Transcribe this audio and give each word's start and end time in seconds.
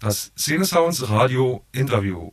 Das 0.00 0.30
Szene 0.36 0.64
Sounds 0.64 1.08
Radio 1.10 1.66
Interview. 1.72 2.30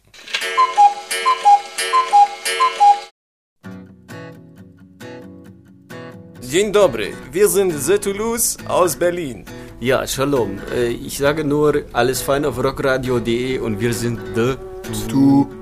Dzień 6.42 6.72
dobry, 6.72 7.14
wir 7.34 7.48
sind 7.50 7.74
The 7.74 7.98
Toulouse 8.00 8.58
aus 8.68 8.96
Berlin. 8.96 9.46
Ja, 9.82 10.08
Shalom. 10.08 10.60
Äh, 10.74 10.90
Ich 10.92 11.18
sage 11.18 11.44
nur 11.44 11.84
alles 11.94 12.22
fein 12.22 12.46
auf 12.46 12.58
rockradio.de 12.64 13.60
und 13.60 13.80
wir 13.80 13.94
sind 13.94 14.20
The 14.36 14.56
Toulouse. 15.10 15.55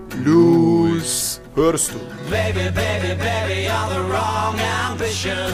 Hörst 1.56 1.92
du? 1.94 2.00
Baby, 2.32 2.72
baby, 2.72 3.16
baby, 3.16 3.64
you're 3.64 3.90
the 3.94 4.02
wrong 4.10 4.60
ambition. 4.90 5.54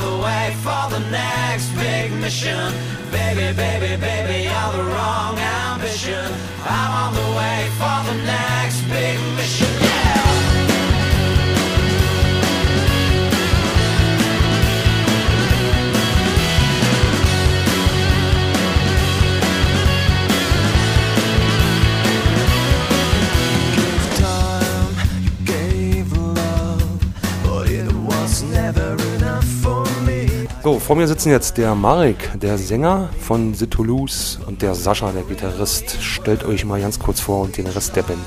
The 0.00 0.18
way 0.22 0.54
for 0.62 0.90
the 0.90 1.00
next 1.10 1.68
big 1.74 2.12
mission. 2.20 2.72
Baby, 3.10 3.54
baby, 3.56 3.96
baby, 3.96 4.48
the 4.48 4.84
wrong 4.84 5.38
ambition. 5.38 6.32
I'm 6.68 6.92
on 7.06 7.14
the 7.14 7.28
way 7.38 7.68
for 7.78 7.98
the 8.10 8.16
next 8.24 8.82
big 8.88 9.18
mission. 9.36 9.65
Vor 30.86 30.94
mir 30.94 31.08
sitzen 31.08 31.30
jetzt 31.30 31.58
der 31.58 31.74
Marek, 31.74 32.30
der 32.40 32.58
Sänger 32.58 33.10
von 33.20 33.54
The 33.54 33.66
Toulouse 33.66 34.38
und 34.46 34.62
der 34.62 34.76
Sascha, 34.76 35.10
der 35.10 35.24
Gitarrist. 35.24 36.00
Stellt 36.00 36.44
euch 36.44 36.64
mal 36.64 36.80
ganz 36.80 37.00
kurz 37.00 37.18
vor 37.18 37.42
und 37.42 37.56
den 37.56 37.66
Rest 37.66 37.96
der 37.96 38.04
Band. 38.04 38.20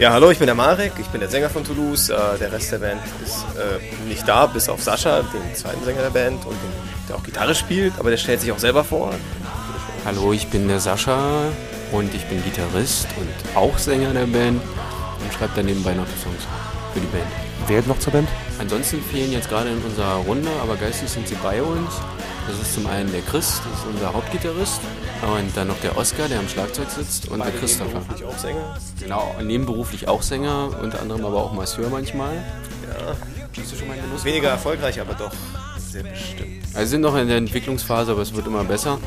Ja, 0.00 0.12
hallo, 0.12 0.32
ich 0.32 0.38
bin 0.38 0.46
der 0.46 0.56
Marek, 0.56 0.90
ich 0.98 1.06
bin 1.06 1.20
der 1.20 1.30
Sänger 1.30 1.48
von 1.48 1.62
Toulouse. 1.62 2.10
Äh, 2.10 2.16
der 2.40 2.50
Rest 2.50 2.72
der 2.72 2.78
Band 2.78 3.00
ist 3.24 3.44
äh, 3.56 4.08
nicht 4.08 4.26
da, 4.26 4.46
bis 4.46 4.68
auf 4.68 4.82
Sascha, 4.82 5.22
den 5.22 5.54
zweiten 5.54 5.84
Sänger 5.84 6.02
der 6.02 6.10
Band, 6.10 6.44
und 6.44 6.54
den, 6.54 6.72
der 7.08 7.14
auch 7.14 7.22
Gitarre 7.22 7.54
spielt, 7.54 7.92
aber 8.00 8.10
der 8.10 8.16
stellt 8.16 8.40
sich 8.40 8.50
auch 8.50 8.58
selber 8.58 8.82
vor. 8.82 9.14
Hallo, 10.04 10.32
ich 10.32 10.48
bin 10.48 10.66
der 10.66 10.80
Sascha 10.80 11.44
und 11.92 12.12
ich 12.12 12.24
bin 12.24 12.42
Gitarrist 12.42 13.06
und 13.20 13.56
auch 13.56 13.78
Sänger 13.78 14.12
der 14.12 14.26
Band 14.26 14.60
und 14.60 15.32
schreibe 15.32 15.52
dann 15.54 15.66
nebenbei 15.66 15.94
noch 15.94 16.06
die 16.06 16.20
Songs 16.20 16.42
für 16.94 17.00
die 17.00 17.06
Band. 17.08 17.26
Wer 17.66 17.82
noch 17.82 17.98
zur 17.98 18.12
Band? 18.12 18.28
Ansonsten 18.58 19.02
fehlen 19.02 19.32
jetzt 19.32 19.48
gerade 19.48 19.70
in 19.70 19.82
unserer 19.82 20.14
Runde, 20.16 20.48
aber 20.62 20.76
geistig 20.76 21.10
sind 21.10 21.26
sie 21.26 21.34
bei 21.42 21.62
uns. 21.62 21.90
Das 22.46 22.58
ist 22.60 22.74
zum 22.74 22.86
einen 22.86 23.10
der 23.10 23.22
Chris, 23.22 23.60
das 23.64 23.80
ist 23.80 23.86
unser 23.86 24.12
Hauptgitarrist. 24.12 24.80
Und 25.22 25.56
dann 25.56 25.68
noch 25.68 25.80
der 25.80 25.96
Oscar, 25.96 26.28
der 26.28 26.38
am 26.38 26.48
Schlagzeug 26.48 26.90
sitzt. 26.90 27.28
Und 27.28 27.42
der 27.42 27.52
Christopher. 27.52 28.02
Ich 28.14 28.24
auch 28.24 28.38
Sänger. 28.38 28.76
Genau, 29.00 29.34
nebenberuflich 29.42 30.08
auch 30.08 30.22
Sänger, 30.22 30.70
unter 30.82 31.00
anderem 31.00 31.24
aber 31.24 31.42
auch 31.42 31.52
Masseur 31.52 31.88
manchmal. 31.90 32.34
Ja. 32.34 33.16
Hast 33.60 33.72
du 33.72 33.76
schon 33.76 33.88
mal 33.88 33.96
Genuss 33.96 34.24
Weniger 34.24 34.50
bekommen? 34.50 34.56
erfolgreich, 34.56 35.00
aber 35.00 35.14
doch 35.14 35.32
sehr 35.94 36.02
bestimmt. 36.02 36.50
Also 36.74 36.90
sind 36.90 37.02
noch 37.02 37.16
in 37.16 37.28
der 37.28 37.36
Entwicklungsphase, 37.36 38.10
aber 38.12 38.22
es 38.22 38.34
wird 38.34 38.48
immer 38.48 38.64
besser. 38.64 38.98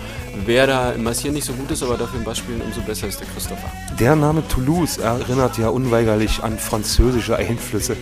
Wer 0.46 0.68
da 0.68 0.92
im 0.92 1.04
Massieren 1.04 1.34
nicht 1.36 1.46
so 1.46 1.52
gut 1.52 1.70
ist, 1.70 1.84
aber 1.84 1.98
dafür 1.98 2.20
im 2.20 2.24
Bass 2.24 2.38
spielen 2.38 2.62
umso 2.62 2.82
besser 2.82 3.08
ist 3.08 3.20
der 3.20 3.28
Christopher. 3.28 3.70
Der 4.00 4.16
Name 4.16 4.48
Toulouse 4.48 4.98
erinnert 4.98 5.58
ja 5.58 5.68
unweigerlich 5.68 6.42
an 6.44 6.58
französische 6.58 7.36
Einflüsse. 7.36 7.98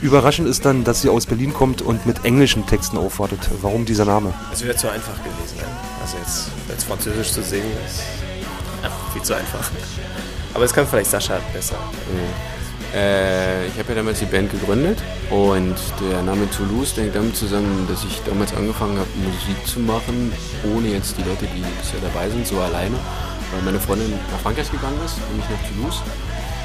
Überraschend 0.00 0.46
ist 0.48 0.64
dann, 0.64 0.84
dass 0.84 1.02
sie 1.02 1.08
aus 1.08 1.26
Berlin 1.26 1.52
kommt 1.52 1.82
und 1.82 2.06
mit 2.06 2.24
englischen 2.24 2.66
Texten 2.66 2.98
aufwartet. 2.98 3.40
Warum 3.62 3.84
dieser 3.84 4.04
Name? 4.04 4.32
Es 4.52 4.62
wäre 4.64 4.76
zu 4.76 4.88
einfach 4.88 5.16
gewesen. 5.18 5.58
Also 6.00 6.16
jetzt, 6.18 6.50
jetzt 6.68 6.84
Französisch 6.84 7.32
zu 7.32 7.42
singen, 7.42 7.72
ist 7.84 8.02
viel 9.12 9.22
zu 9.22 9.34
einfach. 9.34 9.70
Aber 10.52 10.64
es 10.64 10.72
kann 10.72 10.86
vielleicht 10.86 11.10
Sascha 11.10 11.40
besser. 11.52 11.76
Äh, 12.94 13.66
ich 13.66 13.78
habe 13.78 13.88
ja 13.88 13.94
damals 13.96 14.20
die 14.20 14.26
Band 14.26 14.52
gegründet 14.52 15.02
und 15.30 15.74
der 16.00 16.22
Name 16.22 16.48
Toulouse 16.50 16.96
hängt 16.96 17.16
damit 17.16 17.34
zusammen, 17.34 17.88
dass 17.88 18.04
ich 18.04 18.20
damals 18.24 18.54
angefangen 18.54 18.96
habe, 18.98 19.08
Musik 19.16 19.66
zu 19.66 19.80
machen, 19.80 20.32
ohne 20.72 20.88
jetzt 20.88 21.18
die 21.18 21.22
Leute, 21.22 21.46
die 21.46 21.64
bisher 21.80 22.00
dabei 22.00 22.30
sind, 22.30 22.46
so 22.46 22.60
alleine. 22.60 22.94
Weil 23.52 23.62
meine 23.64 23.80
Freundin 23.80 24.12
nach 24.30 24.38
Frankreich 24.40 24.70
gegangen 24.70 24.98
ist, 25.04 25.18
nämlich 25.28 25.46
nach 25.50 25.68
Toulouse. 25.68 26.02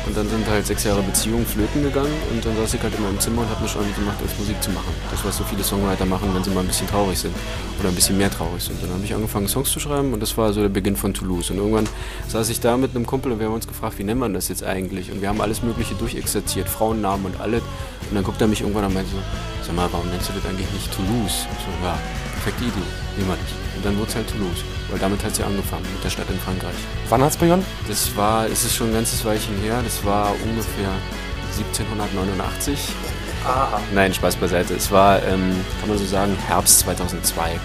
Und 0.06 0.16
dann 0.16 0.28
sind 0.30 0.48
halt 0.48 0.66
sechs 0.66 0.84
Jahre 0.84 1.02
Beziehung 1.04 1.46
flöten 1.46 1.84
gegangen 1.84 2.14
und 2.32 2.44
dann 2.44 2.56
saß 2.56 2.74
ich 2.74 2.82
halt 2.82 2.96
in 2.96 3.04
meinem 3.04 3.20
Zimmer 3.20 3.42
und 3.42 3.50
habe 3.50 3.62
mir 3.62 3.68
schon 3.68 3.84
gemacht, 3.96 4.18
als 4.22 4.38
Musik 4.40 4.62
zu 4.64 4.72
machen. 4.72 4.94
Das, 5.12 5.24
was 5.24 5.38
so 5.38 5.44
viele 5.44 5.64
Songwriter 5.64 6.06
machen, 6.06 6.34
wenn 6.34 6.44
sie 6.44 6.50
mal 6.50 6.62
ein 6.62 6.68
bisschen 6.68 6.88
traurig 6.88 7.20
sind 7.20 7.36
oder 7.80 7.90
ein 7.90 7.96
bisschen 7.96 8.18
mehr 8.18 8.32
traurig 8.32 8.64
sind. 8.64 8.76
Und 8.82 8.84
dann 8.84 8.96
habe 8.96 9.06
ich 9.06 9.14
angefangen, 9.14 9.48
Songs 9.48 9.72
zu 9.72 9.80
schreiben 9.80 10.14
und 10.14 10.22
das 10.22 10.38
war 10.38 10.54
so 10.54 10.62
der 10.62 10.70
Beginn 10.70 10.96
von 10.96 11.14
Toulouse. 11.14 11.52
Und 11.52 11.58
irgendwann 11.58 11.88
saß 12.28 12.50
ich 12.50 12.60
da 12.60 12.78
mit 12.78 12.96
einem 12.96 13.06
Kumpel 13.06 13.32
und 13.32 13.40
wir 13.40 13.48
haben 13.48 13.54
uns 13.54 13.68
gefragt, 13.68 14.00
wie 14.00 14.04
nennt 14.04 14.20
man 14.20 14.34
das 14.34 14.48
jetzt 14.48 14.64
eigentlich? 14.64 15.12
Und 15.12 15.22
wir 15.22 15.30
haben 15.30 15.42
alles 15.42 15.62
Mögliche 15.62 15.96
durchexerziert, 15.96 16.70
Frauennamen 16.70 17.26
und 17.26 17.40
alles. 17.42 17.62
Und 18.10 18.16
dann 18.16 18.24
guckt 18.24 18.42
er 18.42 18.48
mich 18.48 18.62
irgendwann 18.62 18.86
an 18.86 18.90
und 18.90 18.96
meinte 18.96 19.12
so, 19.12 19.18
sag 19.66 19.76
mal, 19.76 19.88
warum 19.92 20.10
nennst 20.10 20.30
du 20.30 20.34
das 20.34 20.46
eigentlich 20.46 20.72
nicht 20.72 20.92
Toulouse? 20.94 21.46
Ich 21.52 21.66
so, 21.66 21.86
ja, 21.86 22.00
perfekte 22.34 22.64
Idee, 22.64 23.09
nehmen 23.20 23.30
wir 23.30 23.38
das. 23.38 23.52
Und 23.76 23.86
dann 23.86 23.98
wurde 23.98 24.10
es 24.10 24.16
halt 24.16 24.30
Toulouse, 24.30 24.64
weil 24.90 25.00
damit 25.00 25.24
hat 25.24 25.36
sie 25.36 25.44
angefangen, 25.44 25.84
mit 25.94 26.04
der 26.04 26.10
Stadt 26.10 26.30
in 26.30 26.40
Frankreich. 26.40 26.76
Wann 27.10 27.22
hat's 27.24 27.38
begonnen? 27.38 27.66
Das 27.88 28.16
war, 28.16 28.48
es 28.48 28.64
ist 28.66 28.76
schon 28.76 28.88
ein 28.88 28.94
ganzes 28.94 29.24
Weilchen 29.26 29.56
her, 29.62 29.82
das 29.84 30.04
war 30.04 30.34
ungefähr 30.44 30.92
1789. 31.58 32.80
Nein, 33.94 34.14
Spaß 34.14 34.36
beiseite. 34.36 34.74
Es 34.74 34.92
war, 34.92 35.24
ähm, 35.24 35.56
kann 35.80 35.90
man 35.90 35.98
so 35.98 36.06
sagen, 36.06 36.36
Herbst 36.48 36.80
2002, 36.80 37.60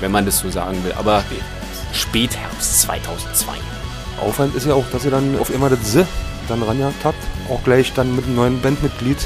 wenn 0.00 0.10
man 0.10 0.24
das 0.24 0.38
so 0.38 0.50
sagen 0.50 0.82
will. 0.84 0.92
Aber 0.92 1.22
Spätherbst 1.92 2.82
2002. 2.82 3.52
Aufwand 4.20 4.54
ist 4.54 4.66
ja 4.66 4.74
auch, 4.74 4.84
dass 4.90 5.04
ihr 5.04 5.10
dann 5.10 5.38
auf 5.38 5.50
immer 5.50 5.68
das 5.68 5.94
S 5.94 6.06
dann 6.48 6.62
ranjagt 6.62 7.04
habt. 7.04 7.18
Auch 7.50 7.62
gleich 7.62 7.92
dann 7.92 8.14
mit 8.16 8.24
einem 8.24 8.36
neuen 8.36 8.60
Bandmitglied. 8.60 9.18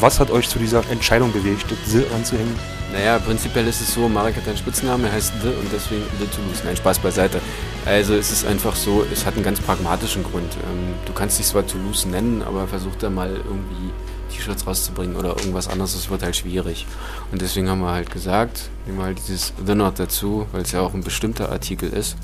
Was 0.00 0.20
hat 0.20 0.30
euch 0.30 0.48
zu 0.48 0.58
dieser 0.58 0.88
Entscheidung 0.90 1.32
bewegt, 1.32 1.66
das 1.70 1.94
S 1.94 2.10
ranzuhängen? 2.12 2.56
Naja, 2.92 3.18
prinzipiell 3.18 3.66
ist 3.66 3.80
es 3.80 3.94
so, 3.94 4.06
Marek 4.06 4.36
hat 4.36 4.46
einen 4.46 4.58
Spitznamen, 4.58 5.06
er 5.06 5.12
heißt 5.12 5.32
The 5.40 5.48
und 5.48 5.72
deswegen 5.72 6.02
The 6.20 6.26
Toulouse. 6.26 6.62
Nein, 6.62 6.76
Spaß 6.76 6.98
beiseite. 6.98 7.40
Also 7.86 8.14
es 8.14 8.30
ist 8.30 8.46
einfach 8.46 8.76
so, 8.76 9.04
es 9.10 9.24
hat 9.24 9.34
einen 9.34 9.44
ganz 9.44 9.60
pragmatischen 9.60 10.22
Grund. 10.22 10.52
Ähm, 10.70 10.94
du 11.06 11.12
kannst 11.14 11.38
dich 11.38 11.46
zwar 11.46 11.66
Toulouse 11.66 12.04
nennen, 12.04 12.42
aber 12.42 12.68
versuch 12.68 12.94
da 12.98 13.08
mal 13.08 13.30
irgendwie 13.30 13.90
T-Shirts 14.30 14.66
rauszubringen 14.66 15.16
oder 15.16 15.30
irgendwas 15.30 15.68
anderes, 15.68 15.94
das 15.94 16.10
wird 16.10 16.22
halt 16.22 16.36
schwierig. 16.36 16.86
Und 17.30 17.40
deswegen 17.40 17.68
haben 17.70 17.80
wir 17.80 17.92
halt 17.92 18.10
gesagt, 18.10 18.68
nehmen 18.86 18.98
wir 18.98 19.04
halt 19.06 19.18
dieses 19.18 19.54
The 19.64 19.74
noch 19.74 19.94
dazu, 19.94 20.46
weil 20.52 20.62
es 20.62 20.72
ja 20.72 20.80
auch 20.80 20.92
ein 20.92 21.02
bestimmter 21.02 21.50
Artikel 21.50 21.90
ist. 21.90 22.16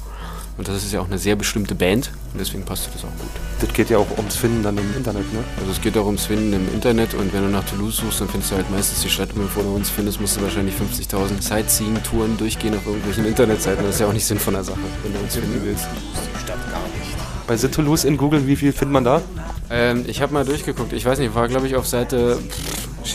Und 0.59 0.67
das 0.67 0.85
ist 0.85 0.93
ja 0.93 1.01
auch 1.01 1.07
eine 1.07 1.19
sehr 1.19 1.37
bestimmte 1.37 1.77
Band 1.77 2.11
und 2.33 2.41
deswegen 2.41 2.65
passt 2.65 2.91
das 2.93 3.05
auch 3.05 3.17
gut. 3.19 3.31
Das 3.61 3.73
geht 3.73 3.91
ja 3.91 3.99
auch 3.99 4.19
ums 4.19 4.35
Finden 4.35 4.65
dann 4.65 4.77
im 4.77 4.97
Internet, 4.97 5.33
ne? 5.33 5.39
Also 5.61 5.71
es 5.71 5.81
geht 5.81 5.97
auch 5.97 6.07
ums 6.07 6.27
Finden 6.27 6.53
im 6.53 6.75
Internet 6.75 7.15
und 7.15 7.33
wenn 7.33 7.45
du 7.45 7.49
nach 7.49 7.65
Toulouse 7.65 7.99
suchst, 7.99 8.21
dann 8.21 8.29
findest 8.29 8.51
du 8.51 8.57
halt 8.57 8.69
meistens 8.69 9.01
die 9.03 9.09
Stadt. 9.09 9.29
Bevor 9.37 9.63
du 9.63 9.73
uns 9.73 9.89
findest, 9.89 10.21
musst 10.21 10.37
du 10.37 10.43
wahrscheinlich 10.43 10.75
50.000 10.75 11.41
Sightseeing-Touren 11.41 12.37
durchgehen 12.37 12.75
auf 12.75 12.85
irgendwelchen 12.87 13.25
Internetseiten. 13.25 13.85
Das 13.85 13.95
ist 13.95 14.01
ja 14.01 14.09
auch 14.09 14.13
nicht 14.13 14.27
Sinn 14.27 14.41
von 14.41 14.55
der 14.55 14.65
Sache, 14.65 14.81
wenn 15.05 15.13
du 15.13 15.21
uns 15.21 15.37
finden 15.37 15.61
willst. 15.65 15.87
Die 15.87 16.41
Stadt 16.43 16.59
gar 16.73 16.81
nicht. 16.81 17.47
Bei 17.47 17.57
The 17.57 17.69
Toulouse 17.69 18.05
in 18.05 18.17
Google, 18.17 18.45
wie 18.49 18.57
viel 18.57 18.73
findet 18.73 18.93
man 18.93 19.05
da? 19.05 19.23
Ähm, 19.71 20.05
ich 20.09 20.21
habe 20.23 20.35
mal 20.35 20.45
durchgeguckt. 20.45 20.93
Ich 20.93 21.05
weiß 21.05 21.21
nicht, 21.21 21.37
war 21.37 21.47
glaube 21.47 21.69
ich 21.69 21.77
auf 21.77 21.87
Seite, 21.87 22.37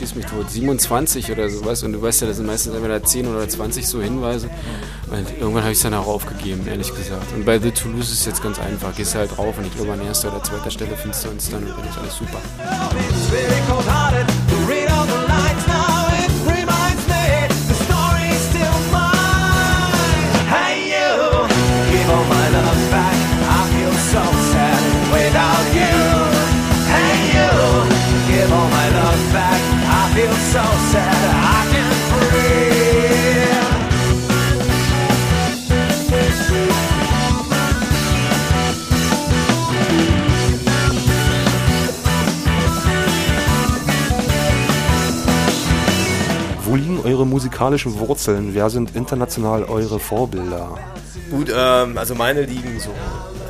schieß 0.03 0.15
mich 0.15 0.25
tot, 0.25 0.49
27 0.49 1.31
oder 1.31 1.49
sowas. 1.49 1.81
Und 1.83 1.93
du 1.93 2.01
weißt 2.01 2.21
ja, 2.21 2.27
das 2.27 2.37
sind 2.37 2.45
meistens 2.45 2.75
entweder 2.75 3.01
10 3.01 3.25
oder 3.25 3.47
20 3.47 3.87
so 3.87 4.01
Hinweise. 4.01 4.49
Und 5.09 5.29
irgendwann 5.39 5.63
habe 5.63 5.71
ich 5.71 5.77
es 5.77 5.83
dann 5.83 5.93
auch 5.93 6.07
aufgegeben, 6.07 6.67
ehrlich 6.67 6.93
gesagt. 6.93 7.31
Und 7.33 7.45
bei 7.45 7.57
The 7.57 7.71
Toulouse 7.71 8.11
ist 8.11 8.19
es 8.19 8.25
jetzt 8.25 8.43
ganz 8.43 8.59
einfach. 8.59 8.93
Gehst 8.95 9.15
halt 9.15 9.37
drauf 9.37 9.57
und 9.57 9.65
ich 9.65 9.75
glaube 9.75 9.93
an 9.93 10.01
erster 10.01 10.29
oder 10.29 10.43
zweiter 10.43 10.71
Stelle 10.71 10.97
findest 10.97 11.23
du 11.23 11.29
uns 11.29 11.49
dann 11.49 11.63
und 11.63 11.69
dann 11.69 11.87
ist 11.87 11.97
alles 11.97 12.17
super. 12.17 12.39
Musikalischen 47.63 47.97
Wurzeln? 47.97 48.53
Wer 48.53 48.69
sind 48.69 48.93
international 48.93 49.63
eure 49.63 49.97
Vorbilder? 49.97 50.77
Gut, 51.29 51.49
ähm, 51.55 51.97
also 51.97 52.13
meine 52.13 52.41
liegen 52.41 52.77
so 52.77 52.89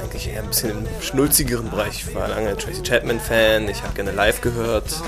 eigentlich 0.04 0.32
eher 0.32 0.44
ein 0.44 0.50
bisschen 0.50 0.70
im 0.70 1.02
schnulzigeren 1.02 1.68
Bereich. 1.72 2.06
Ich 2.08 2.16
war 2.16 2.28
lange 2.28 2.56
Tracy 2.56 2.84
Chapman-Fan, 2.84 3.68
ich 3.70 3.82
habe 3.82 3.96
gerne 3.96 4.12
live 4.12 4.40
gehört. 4.42 5.02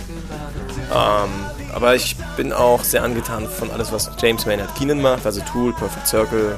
Ähm, 0.92 1.30
aber 1.72 1.94
ich 1.94 2.16
bin 2.36 2.52
auch 2.52 2.84
sehr 2.84 3.04
angetan 3.04 3.48
von 3.48 3.69
alles, 3.69 3.92
was 3.92 4.10
James 4.19 4.48
Maynard 4.48 4.74
Keenan 4.75 5.02
macht, 5.02 5.24
also 5.28 5.40
Tool, 5.42 5.72
Perfect 5.74 6.07
Circle. 6.07 6.56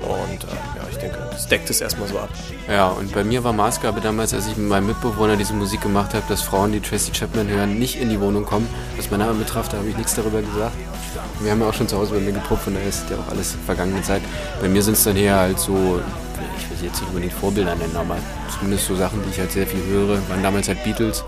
Und 0.00 0.44
ähm, 0.44 0.58
ja, 0.76 0.82
ich 0.90 0.96
denke, 0.96 1.18
das 1.30 1.48
deckt 1.48 1.68
es 1.68 1.82
erstmal 1.82 2.08
so 2.08 2.18
ab. 2.18 2.30
Ja, 2.66 2.88
und 2.88 3.12
bei 3.12 3.24
mir 3.24 3.44
war 3.44 3.52
Maßgabe 3.52 4.00
damals, 4.00 4.32
als 4.32 4.46
ich 4.46 4.56
mit 4.56 4.68
meinem 4.68 4.86
Mitbewohner 4.86 5.36
diese 5.36 5.52
Musik 5.52 5.82
gemacht 5.82 6.14
habe, 6.14 6.24
dass 6.30 6.40
Frauen, 6.40 6.72
die 6.72 6.80
Tracy 6.80 7.12
Chapman 7.12 7.48
hören, 7.48 7.78
nicht 7.78 8.00
in 8.00 8.08
die 8.08 8.20
Wohnung 8.20 8.46
kommen. 8.46 8.66
Was 8.96 9.10
mein 9.10 9.20
Name 9.20 9.34
betraf, 9.34 9.68
da 9.68 9.76
habe 9.76 9.88
ich 9.88 9.96
nichts 9.98 10.14
darüber 10.14 10.40
gesagt. 10.40 10.74
Wir 11.40 11.52
haben 11.52 11.60
ja 11.60 11.68
auch 11.68 11.74
schon 11.74 11.88
zu 11.88 11.96
Hause 11.96 12.14
bei 12.14 12.20
mir 12.20 12.32
geprobt, 12.32 12.62
von 12.62 12.74
daher 12.74 12.88
ist 12.88 13.08
ja 13.10 13.16
auch 13.16 13.30
alles 13.30 13.56
vergangene 13.64 14.02
Zeit. 14.02 14.22
Bei 14.60 14.68
mir 14.68 14.82
sind 14.82 14.94
es 14.94 15.04
dann 15.04 15.16
eher 15.16 15.36
halt 15.36 15.58
so, 15.58 16.00
ich 16.58 16.70
will 16.70 16.76
sie 16.78 16.86
jetzt 16.86 17.00
nicht 17.00 17.08
unbedingt 17.08 17.32
Vorbilder 17.32 17.74
nennen, 17.74 17.96
aber 17.96 18.16
zumindest 18.58 18.86
so 18.86 18.96
Sachen, 18.96 19.22
die 19.24 19.30
ich 19.30 19.38
halt 19.38 19.52
sehr 19.52 19.66
viel 19.66 19.82
höre. 19.86 20.18
Waren 20.28 20.42
damals 20.42 20.68
halt 20.68 20.82
Beatles, 20.84 21.24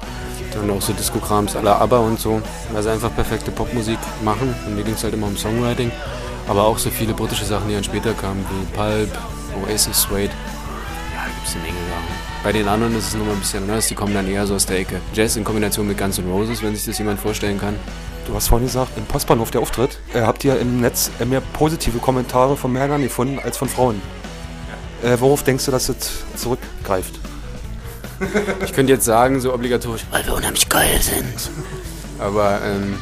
dann 0.54 0.70
auch 0.70 0.82
so 0.82 0.92
Discograms 0.92 1.56
aller 1.56 1.80
ABBA 1.80 1.98
und 1.98 2.20
so, 2.20 2.42
weil 2.72 2.82
sie 2.82 2.90
einfach 2.90 3.14
perfekte 3.14 3.50
Popmusik 3.50 3.98
machen. 4.22 4.54
Und 4.66 4.76
mir 4.76 4.84
ging 4.84 4.94
es 4.94 5.02
halt 5.02 5.14
immer 5.14 5.26
um 5.26 5.36
Songwriting. 5.36 5.90
Aber 6.48 6.64
auch 6.64 6.78
so 6.78 6.90
viele 6.90 7.14
britische 7.14 7.44
Sachen, 7.44 7.68
die 7.68 7.74
dann 7.74 7.84
später 7.84 8.12
kamen, 8.14 8.44
wie 8.50 8.76
Pulp, 8.76 9.10
Oasis, 9.62 10.02
Suede. 10.02 10.24
Ja, 11.14 11.22
da 11.24 11.28
gibt 11.28 11.46
es 11.46 11.54
eine 11.54 11.62
Menge 11.62 11.76
Sachen. 11.88 12.32
Bei 12.42 12.52
den 12.52 12.66
anderen 12.66 12.96
ist 12.96 13.08
es 13.08 13.14
nochmal 13.14 13.34
ein 13.34 13.40
bisschen 13.40 13.62
anders, 13.62 13.86
die 13.86 13.94
kommen 13.94 14.12
dann 14.12 14.28
eher 14.28 14.46
so 14.46 14.56
aus 14.56 14.66
der 14.66 14.78
Ecke. 14.80 15.00
Jazz 15.14 15.36
in 15.36 15.44
Kombination 15.44 15.86
mit 15.86 15.96
Guns 15.96 16.18
N' 16.18 16.28
Roses, 16.28 16.62
wenn 16.62 16.74
sich 16.74 16.84
das 16.84 16.98
jemand 16.98 17.20
vorstellen 17.20 17.60
kann. 17.60 17.76
Du 18.26 18.34
hast 18.34 18.48
vorhin 18.48 18.66
gesagt, 18.66 18.96
im 18.96 19.04
Postbahnhof 19.04 19.50
der 19.50 19.60
Auftritt, 19.60 19.98
äh, 20.14 20.20
habt 20.20 20.44
ihr 20.44 20.58
im 20.60 20.80
Netz 20.80 21.10
äh, 21.18 21.24
mehr 21.24 21.40
positive 21.40 21.98
Kommentare 21.98 22.56
von 22.56 22.72
Männern 22.72 23.02
gefunden 23.02 23.40
als 23.42 23.56
von 23.56 23.68
Frauen. 23.68 24.00
Äh, 25.02 25.16
worauf 25.18 25.42
denkst 25.42 25.64
du, 25.64 25.70
dass 25.70 25.88
es 25.88 26.24
zurückgreift? 26.36 27.18
Ich 28.64 28.72
könnte 28.72 28.92
jetzt 28.92 29.04
sagen, 29.04 29.40
so 29.40 29.52
obligatorisch, 29.52 30.06
weil 30.12 30.24
wir 30.24 30.34
unheimlich 30.34 30.68
geil 30.68 31.00
sind. 31.00 31.50
Aber 32.20 32.60
ähm, 32.64 32.96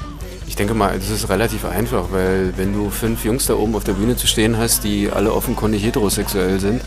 ich 0.47 0.57
denke 0.57 0.73
mal, 0.73 0.99
das 0.99 1.11
ist 1.11 1.29
relativ 1.29 1.67
einfach, 1.67 2.07
weil 2.11 2.55
wenn 2.57 2.73
du 2.73 2.89
fünf 2.89 3.23
Jungs 3.23 3.45
da 3.45 3.55
oben 3.55 3.75
auf 3.75 3.85
der 3.85 3.93
Bühne 3.93 4.17
zu 4.17 4.27
stehen 4.27 4.57
hast, 4.57 4.83
die 4.83 5.11
alle 5.11 5.35
offenkundig 5.35 5.85
heterosexuell 5.85 6.59
sind, 6.59 6.81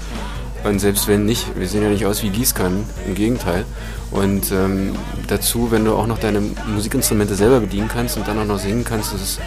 und 0.63 0.79
selbst 0.79 1.07
wenn 1.07 1.25
nicht, 1.25 1.57
wir 1.57 1.67
sehen 1.67 1.83
ja 1.83 1.89
nicht 1.89 2.05
aus 2.05 2.23
wie 2.23 2.29
Gießkannen, 2.29 2.83
im 3.07 3.15
Gegenteil. 3.15 3.65
Und 4.11 4.51
ähm, 4.51 4.95
dazu, 5.27 5.71
wenn 5.71 5.85
du 5.85 5.93
auch 5.93 6.07
noch 6.07 6.19
deine 6.19 6.41
Musikinstrumente 6.67 7.35
selber 7.35 7.59
bedienen 7.59 7.89
kannst 7.89 8.15
und 8.15 8.27
dann 8.27 8.39
auch 8.39 8.45
noch 8.45 8.59
singen 8.59 8.85
kannst, 8.85 9.13
das 9.13 9.21
ist, 9.21 9.39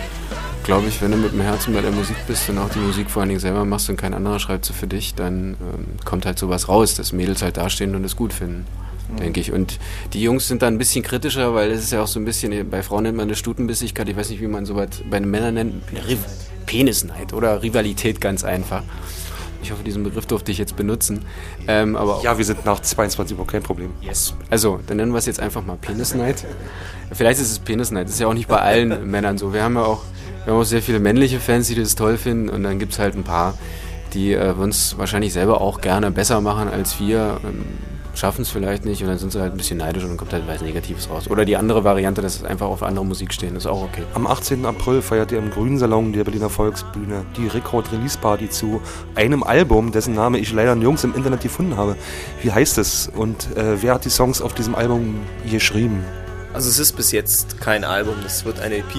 glaube 0.64 0.88
ich, 0.88 1.00
wenn 1.00 1.12
du 1.12 1.16
mit 1.16 1.32
dem 1.32 1.40
Herzen 1.40 1.72
bei 1.72 1.80
der 1.80 1.92
Musik 1.92 2.16
bist 2.26 2.48
und 2.50 2.58
auch 2.58 2.68
die 2.68 2.80
Musik 2.80 3.08
vor 3.08 3.22
allen 3.22 3.30
Dingen 3.30 3.40
selber 3.40 3.64
machst 3.64 3.88
und 3.88 3.96
kein 3.96 4.12
anderer 4.12 4.38
schreibt 4.40 4.64
sie 4.64 4.72
für 4.72 4.86
dich, 4.88 5.14
dann 5.14 5.56
ähm, 5.60 5.86
kommt 6.04 6.26
halt 6.26 6.38
sowas 6.38 6.68
raus, 6.68 6.94
dass 6.94 7.12
Mädels 7.12 7.42
halt 7.42 7.56
dastehen 7.56 7.94
und 7.94 8.04
es 8.04 8.16
gut 8.16 8.32
finden. 8.32 8.66
Denke 9.20 9.38
ich. 9.38 9.52
Und 9.52 9.78
die 10.12 10.20
Jungs 10.20 10.48
sind 10.48 10.62
da 10.62 10.66
ein 10.66 10.78
bisschen 10.78 11.04
kritischer, 11.04 11.54
weil 11.54 11.70
es 11.70 11.84
ist 11.84 11.92
ja 11.92 12.02
auch 12.02 12.08
so 12.08 12.18
ein 12.18 12.24
bisschen, 12.24 12.68
bei 12.68 12.82
Frauen 12.82 13.04
nennt 13.04 13.16
man 13.16 13.28
das 13.28 13.38
Stutenbissigkeit, 13.38 14.08
ich 14.08 14.16
weiß 14.16 14.30
nicht, 14.30 14.40
wie 14.40 14.48
man 14.48 14.66
sowas 14.66 14.88
bei 15.08 15.20
den 15.20 15.30
Männern 15.30 15.54
nennt, 15.54 15.74
Penisneid 16.66 17.32
oder 17.32 17.62
Rivalität 17.62 18.20
ganz 18.20 18.42
einfach. 18.42 18.82
Ich 19.66 19.72
hoffe, 19.72 19.82
diesen 19.82 20.04
Begriff 20.04 20.26
durfte 20.26 20.52
ich 20.52 20.58
jetzt 20.58 20.76
benutzen. 20.76 21.22
Ähm, 21.66 21.96
aber 21.96 22.20
Ja, 22.22 22.38
wir 22.38 22.44
sind 22.44 22.64
nach 22.64 22.78
22 22.78 23.36
Uhr 23.36 23.44
kein 23.48 23.64
Problem. 23.64 23.90
Yes. 24.00 24.32
Also, 24.48 24.78
dann 24.86 24.98
nennen 24.98 25.10
wir 25.10 25.18
es 25.18 25.26
jetzt 25.26 25.40
einfach 25.40 25.66
mal 25.66 25.76
Penisneid. 25.76 26.44
Vielleicht 27.10 27.40
ist 27.40 27.50
es 27.50 27.58
Penisneid. 27.58 28.06
Das 28.06 28.14
ist 28.14 28.20
ja 28.20 28.28
auch 28.28 28.34
nicht 28.34 28.46
bei 28.46 28.60
allen 28.60 29.10
Männern 29.10 29.38
so. 29.38 29.52
Wir 29.52 29.64
haben 29.64 29.74
ja 29.74 29.82
auch, 29.82 30.02
wir 30.44 30.52
haben 30.52 30.60
auch 30.60 30.64
sehr 30.64 30.82
viele 30.82 31.00
männliche 31.00 31.40
Fans, 31.40 31.66
die 31.66 31.74
das 31.74 31.96
toll 31.96 32.16
finden. 32.16 32.48
Und 32.48 32.62
dann 32.62 32.78
gibt 32.78 32.92
es 32.92 33.00
halt 33.00 33.16
ein 33.16 33.24
paar, 33.24 33.54
die 34.14 34.34
äh, 34.34 34.52
uns 34.52 34.96
wahrscheinlich 34.98 35.32
selber 35.32 35.60
auch 35.60 35.80
gerne 35.80 36.12
besser 36.12 36.40
machen 36.40 36.68
als 36.68 37.00
wir. 37.00 37.40
Ähm, 37.44 37.64
Schaffen 38.16 38.42
es 38.42 38.48
vielleicht 38.48 38.84
nicht 38.84 39.02
und 39.02 39.08
dann 39.08 39.18
sind 39.18 39.30
sie 39.30 39.40
halt 39.40 39.52
ein 39.52 39.58
bisschen 39.58 39.78
neidisch 39.78 40.02
und 40.02 40.08
dann 40.08 40.16
kommt 40.16 40.32
halt 40.32 40.44
was 40.46 40.62
Negatives 40.62 41.10
raus. 41.10 41.28
Oder 41.28 41.44
die 41.44 41.56
andere 41.56 41.84
Variante, 41.84 42.22
dass 42.22 42.38
sie 42.38 42.46
einfach 42.46 42.66
auf 42.66 42.82
andere 42.82 43.04
Musik 43.04 43.32
stehen, 43.32 43.54
ist 43.56 43.66
auch 43.66 43.82
okay. 43.82 44.02
Am 44.14 44.26
18. 44.26 44.64
April 44.64 45.02
feiert 45.02 45.32
ihr 45.32 45.38
im 45.38 45.50
Grünen 45.50 45.78
Salon 45.78 46.12
der 46.12 46.24
Berliner 46.24 46.48
Volksbühne 46.48 47.26
die 47.36 47.46
Record-Release-Party 47.46 48.48
zu 48.48 48.80
einem 49.14 49.42
Album, 49.42 49.92
dessen 49.92 50.14
Name 50.14 50.38
ich 50.38 50.50
leider 50.52 50.74
nirgends 50.74 51.04
im 51.04 51.14
Internet 51.14 51.42
gefunden 51.42 51.76
habe. 51.76 51.94
Wie 52.42 52.50
heißt 52.50 52.78
es 52.78 53.10
und 53.14 53.54
äh, 53.56 53.82
wer 53.82 53.94
hat 53.94 54.04
die 54.06 54.10
Songs 54.10 54.40
auf 54.40 54.54
diesem 54.54 54.74
Album 54.74 55.16
geschrieben? 55.50 56.02
Also 56.54 56.70
es 56.70 56.78
ist 56.78 56.92
bis 56.96 57.12
jetzt 57.12 57.60
kein 57.60 57.84
Album, 57.84 58.14
das 58.22 58.46
wird 58.46 58.60
eine 58.60 58.76
EP, 58.76 58.94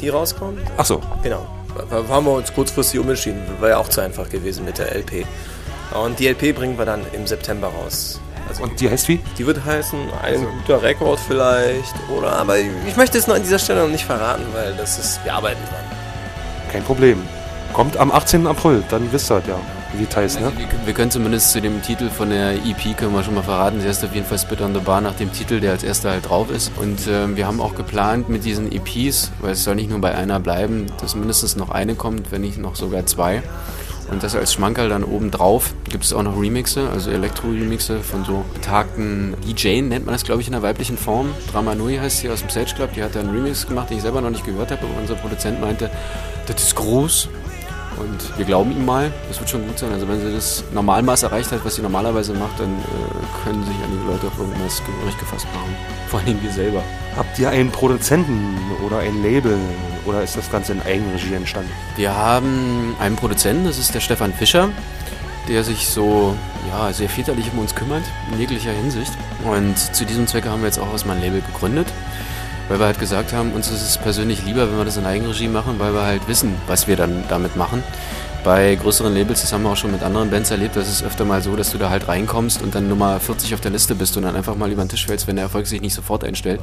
die 0.00 0.08
rauskommt. 0.08 0.60
Ach 0.76 0.86
so, 0.86 1.00
Genau. 1.24 1.44
Da 1.88 2.04
haben 2.08 2.26
wir 2.26 2.32
uns 2.32 2.52
kurzfristig 2.52 2.98
umentschieden, 3.00 3.42
war 3.60 3.68
ja 3.68 3.78
auch 3.78 3.88
zu 3.88 4.00
einfach 4.00 4.28
gewesen 4.28 4.64
mit 4.64 4.78
der 4.78 4.94
LP. 4.94 5.24
Und 6.04 6.18
die 6.18 6.28
LP 6.28 6.54
bringen 6.54 6.78
wir 6.78 6.84
dann 6.84 7.00
im 7.12 7.26
September 7.26 7.68
raus. 7.68 8.20
Also 8.50 8.64
und 8.64 8.80
die 8.80 8.90
heißt 8.90 9.06
wie? 9.06 9.20
die 9.38 9.46
wird 9.46 9.64
heißen, 9.64 9.98
ein 10.22 10.44
guter 10.58 10.82
Rekord 10.82 11.20
vielleicht, 11.20 11.94
oder, 12.16 12.32
aber 12.32 12.58
ich 12.58 12.96
möchte 12.96 13.16
es 13.16 13.28
noch 13.28 13.36
an 13.36 13.42
dieser 13.42 13.60
Stelle 13.60 13.82
noch 13.82 13.90
nicht 13.90 14.04
verraten, 14.04 14.42
weil 14.52 14.74
das 14.74 14.98
ist, 14.98 15.24
wir 15.24 15.34
arbeiten 15.34 15.60
dran. 15.68 15.84
Kein 16.72 16.82
Problem. 16.82 17.22
Kommt 17.72 17.96
am 17.96 18.10
18. 18.10 18.48
April, 18.48 18.82
dann 18.90 19.12
wisst 19.12 19.30
ihr 19.30 19.34
halt 19.36 19.46
ja, 19.46 19.54
wie 19.92 20.04
es 20.08 20.16
heißt, 20.16 20.40
ne? 20.40 20.50
Wir, 20.56 20.66
wir 20.84 20.94
können 20.94 21.12
zumindest 21.12 21.52
zu 21.52 21.60
dem 21.60 21.80
Titel 21.82 22.10
von 22.10 22.30
der 22.30 22.54
EP 22.54 22.96
können 22.96 23.14
wir 23.14 23.22
schon 23.22 23.34
mal 23.34 23.44
verraten. 23.44 23.80
Sie 23.80 23.86
heißt 23.86 24.04
auf 24.04 24.12
jeden 24.12 24.26
Fall 24.26 24.38
Spit 24.38 24.60
on 24.60 24.74
the 24.74 24.80
Bar 24.80 25.00
nach 25.00 25.14
dem 25.14 25.32
Titel, 25.32 25.60
der 25.60 25.72
als 25.72 25.84
erster 25.84 26.10
halt 26.10 26.28
drauf 26.28 26.50
ist. 26.50 26.72
Und 26.76 27.06
ähm, 27.08 27.36
wir 27.36 27.46
haben 27.46 27.60
auch 27.60 27.76
geplant 27.76 28.28
mit 28.28 28.44
diesen 28.44 28.72
EPs, 28.72 29.30
weil 29.40 29.52
es 29.52 29.62
soll 29.62 29.76
nicht 29.76 29.90
nur 29.90 30.00
bei 30.00 30.14
einer 30.14 30.40
bleiben, 30.40 30.86
dass 31.00 31.14
mindestens 31.14 31.54
noch 31.54 31.70
eine 31.70 31.94
kommt, 31.94 32.32
wenn 32.32 32.40
nicht 32.40 32.58
noch 32.58 32.74
sogar 32.74 33.06
zwei. 33.06 33.42
Und 34.10 34.22
das 34.22 34.34
als 34.34 34.52
Schmankerl 34.52 34.88
dann 34.88 35.04
oben 35.04 35.30
drauf 35.30 35.72
gibt 35.88 36.04
es 36.04 36.12
auch 36.12 36.22
noch 36.22 36.38
Remixe, 36.40 36.88
also 36.90 37.10
Elektro-Remixe 37.10 38.00
von 38.00 38.24
so 38.24 38.44
betagten 38.54 39.36
DJ, 39.46 39.82
nennt 39.82 40.04
man 40.04 40.14
das 40.14 40.24
glaube 40.24 40.40
ich 40.40 40.48
in 40.48 40.52
der 40.52 40.62
weiblichen 40.62 40.98
Form. 40.98 41.32
Drama 41.52 41.74
Nui 41.74 41.96
heißt 41.96 42.18
sie 42.18 42.28
aus 42.28 42.40
dem 42.40 42.50
Sage 42.50 42.74
Club, 42.74 42.92
die 42.94 43.02
hat 43.02 43.14
da 43.14 43.20
einen 43.20 43.30
Remix 43.30 43.66
gemacht, 43.66 43.90
den 43.90 43.98
ich 43.98 44.02
selber 44.02 44.20
noch 44.20 44.30
nicht 44.30 44.44
gehört 44.44 44.72
habe, 44.72 44.82
aber 44.84 45.00
unser 45.00 45.14
Produzent 45.14 45.60
meinte, 45.60 45.90
das 46.46 46.62
ist 46.62 46.74
groß. 46.74 47.28
Und 48.00 48.38
wir 48.38 48.46
glauben 48.46 48.72
ihm 48.72 48.86
mal, 48.86 49.12
das 49.28 49.38
wird 49.38 49.50
schon 49.50 49.66
gut 49.66 49.78
sein. 49.78 49.92
Also 49.92 50.08
wenn 50.08 50.20
sie 50.20 50.32
das 50.32 50.64
Normalmaß 50.72 51.22
erreicht 51.24 51.52
hat, 51.52 51.64
was 51.64 51.74
sie 51.74 51.82
normalerweise 51.82 52.32
macht, 52.32 52.58
dann 52.58 52.70
äh, 52.70 53.44
können 53.44 53.62
sich 53.64 53.74
einige 53.84 54.10
Leute 54.10 54.26
auf 54.26 54.38
irgendwas 54.38 54.82
gehörig 54.84 55.18
gefasst 55.18 55.46
machen. 55.52 55.74
Vor 56.08 56.20
allem 56.20 56.42
wir 56.42 56.50
selber. 56.50 56.82
Habt 57.16 57.38
ihr 57.38 57.50
einen 57.50 57.70
Produzenten 57.70 58.56
oder 58.86 59.00
ein 59.00 59.22
Label 59.22 59.58
oder 60.06 60.22
ist 60.22 60.36
das 60.36 60.50
Ganze 60.50 60.72
in 60.72 60.80
Eigenregie 60.82 61.34
entstanden? 61.34 61.70
Wir 61.96 62.16
haben 62.16 62.96
einen 63.00 63.16
Produzenten, 63.16 63.66
das 63.66 63.78
ist 63.78 63.94
der 63.94 64.00
Stefan 64.00 64.32
Fischer, 64.32 64.70
der 65.48 65.62
sich 65.62 65.86
so 65.86 66.34
ja, 66.70 66.92
sehr 66.92 67.08
väterlich 67.08 67.50
um 67.52 67.58
uns 67.58 67.74
kümmert, 67.74 68.02
in 68.32 68.38
jeglicher 68.38 68.72
Hinsicht. 68.72 69.12
Und 69.44 69.76
zu 69.76 70.06
diesem 70.06 70.26
Zwecke 70.26 70.48
haben 70.48 70.62
wir 70.62 70.68
jetzt 70.68 70.78
auch 70.78 70.90
erstmal 70.90 71.16
ein 71.16 71.22
Label 71.22 71.42
gegründet, 71.42 71.88
weil 72.70 72.78
wir 72.78 72.86
halt 72.86 73.00
gesagt 73.00 73.32
haben, 73.32 73.52
uns 73.52 73.68
ist 73.68 73.82
es 73.82 73.98
persönlich 73.98 74.44
lieber, 74.44 74.70
wenn 74.70 74.78
wir 74.78 74.84
das 74.84 74.96
in 74.96 75.04
Eigenregie 75.04 75.48
machen, 75.48 75.80
weil 75.80 75.92
wir 75.92 76.02
halt 76.02 76.28
wissen, 76.28 76.54
was 76.68 76.86
wir 76.86 76.94
dann 76.94 77.24
damit 77.28 77.56
machen. 77.56 77.82
Bei 78.42 78.74
größeren 78.74 79.14
Labels, 79.14 79.42
das 79.42 79.52
haben 79.52 79.64
wir 79.64 79.70
auch 79.70 79.76
schon 79.76 79.92
mit 79.92 80.02
anderen 80.02 80.30
Bands 80.30 80.50
erlebt, 80.50 80.74
das 80.74 80.88
ist 80.88 81.02
öfter 81.02 81.26
mal 81.26 81.42
so, 81.42 81.56
dass 81.56 81.72
du 81.72 81.78
da 81.78 81.90
halt 81.90 82.08
reinkommst 82.08 82.62
und 82.62 82.74
dann 82.74 82.88
Nummer 82.88 83.20
40 83.20 83.52
auf 83.52 83.60
der 83.60 83.70
Liste 83.70 83.94
bist 83.94 84.16
und 84.16 84.22
dann 84.22 84.34
einfach 84.34 84.56
mal 84.56 84.72
über 84.72 84.82
den 84.82 84.88
Tisch 84.88 85.04
fällst, 85.04 85.26
wenn 85.26 85.36
der 85.36 85.44
Erfolg 85.44 85.66
sich 85.66 85.82
nicht 85.82 85.92
sofort 85.92 86.24
einstellt. 86.24 86.62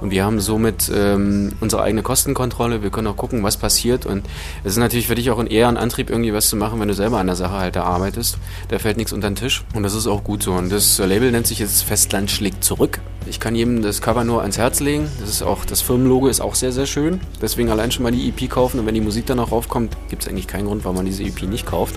Und 0.00 0.10
wir 0.10 0.24
haben 0.24 0.40
somit 0.40 0.90
ähm, 0.94 1.52
unsere 1.60 1.82
eigene 1.82 2.02
Kostenkontrolle, 2.02 2.82
wir 2.82 2.88
können 2.88 3.08
auch 3.08 3.16
gucken, 3.16 3.42
was 3.42 3.58
passiert 3.58 4.06
und 4.06 4.24
es 4.64 4.72
ist 4.72 4.78
natürlich 4.78 5.06
für 5.06 5.16
dich 5.16 5.30
auch 5.30 5.38
ein 5.38 5.48
eher 5.48 5.68
ein 5.68 5.76
Antrieb, 5.76 6.08
irgendwie 6.08 6.32
was 6.32 6.48
zu 6.48 6.56
machen, 6.56 6.80
wenn 6.80 6.88
du 6.88 6.94
selber 6.94 7.18
an 7.18 7.26
der 7.26 7.36
Sache 7.36 7.58
halt 7.58 7.76
da 7.76 7.84
arbeitest. 7.84 8.38
Da 8.68 8.78
fällt 8.78 8.96
nichts 8.96 9.12
unter 9.12 9.28
den 9.28 9.36
Tisch 9.36 9.64
und 9.74 9.82
das 9.82 9.94
ist 9.94 10.06
auch 10.06 10.24
gut 10.24 10.42
so. 10.42 10.52
Und 10.52 10.72
das 10.72 10.98
Label 10.98 11.30
nennt 11.30 11.46
sich 11.46 11.58
jetzt 11.58 11.82
Festland 11.82 12.30
schlägt 12.30 12.64
zurück. 12.64 13.00
Ich 13.26 13.40
kann 13.40 13.54
jedem 13.54 13.82
das 13.82 14.00
Cover 14.00 14.24
nur 14.24 14.40
ans 14.40 14.56
Herz 14.56 14.80
legen. 14.80 15.06
Das 15.20 15.28
ist 15.28 15.42
auch, 15.42 15.66
das 15.66 15.82
Firmenlogo 15.82 16.28
ist 16.28 16.40
auch 16.40 16.54
sehr, 16.54 16.72
sehr 16.72 16.86
schön. 16.86 17.20
Deswegen 17.42 17.68
allein 17.70 17.90
schon 17.90 18.04
mal 18.04 18.12
die 18.12 18.28
EP 18.28 18.48
kaufen 18.48 18.80
und 18.80 18.86
wenn 18.86 18.94
die 18.94 19.02
Musik 19.02 19.26
dann 19.26 19.36
noch 19.36 19.52
raufkommt, 19.52 19.96
gibt 20.08 20.22
es 20.22 20.28
eigentlich 20.28 20.46
keinen 20.46 20.66
Grund, 20.66 20.84
warum 20.84 20.96
man 20.96 21.06
diese 21.06 21.17
EP 21.24 21.42
nicht 21.42 21.66
kauft. 21.66 21.96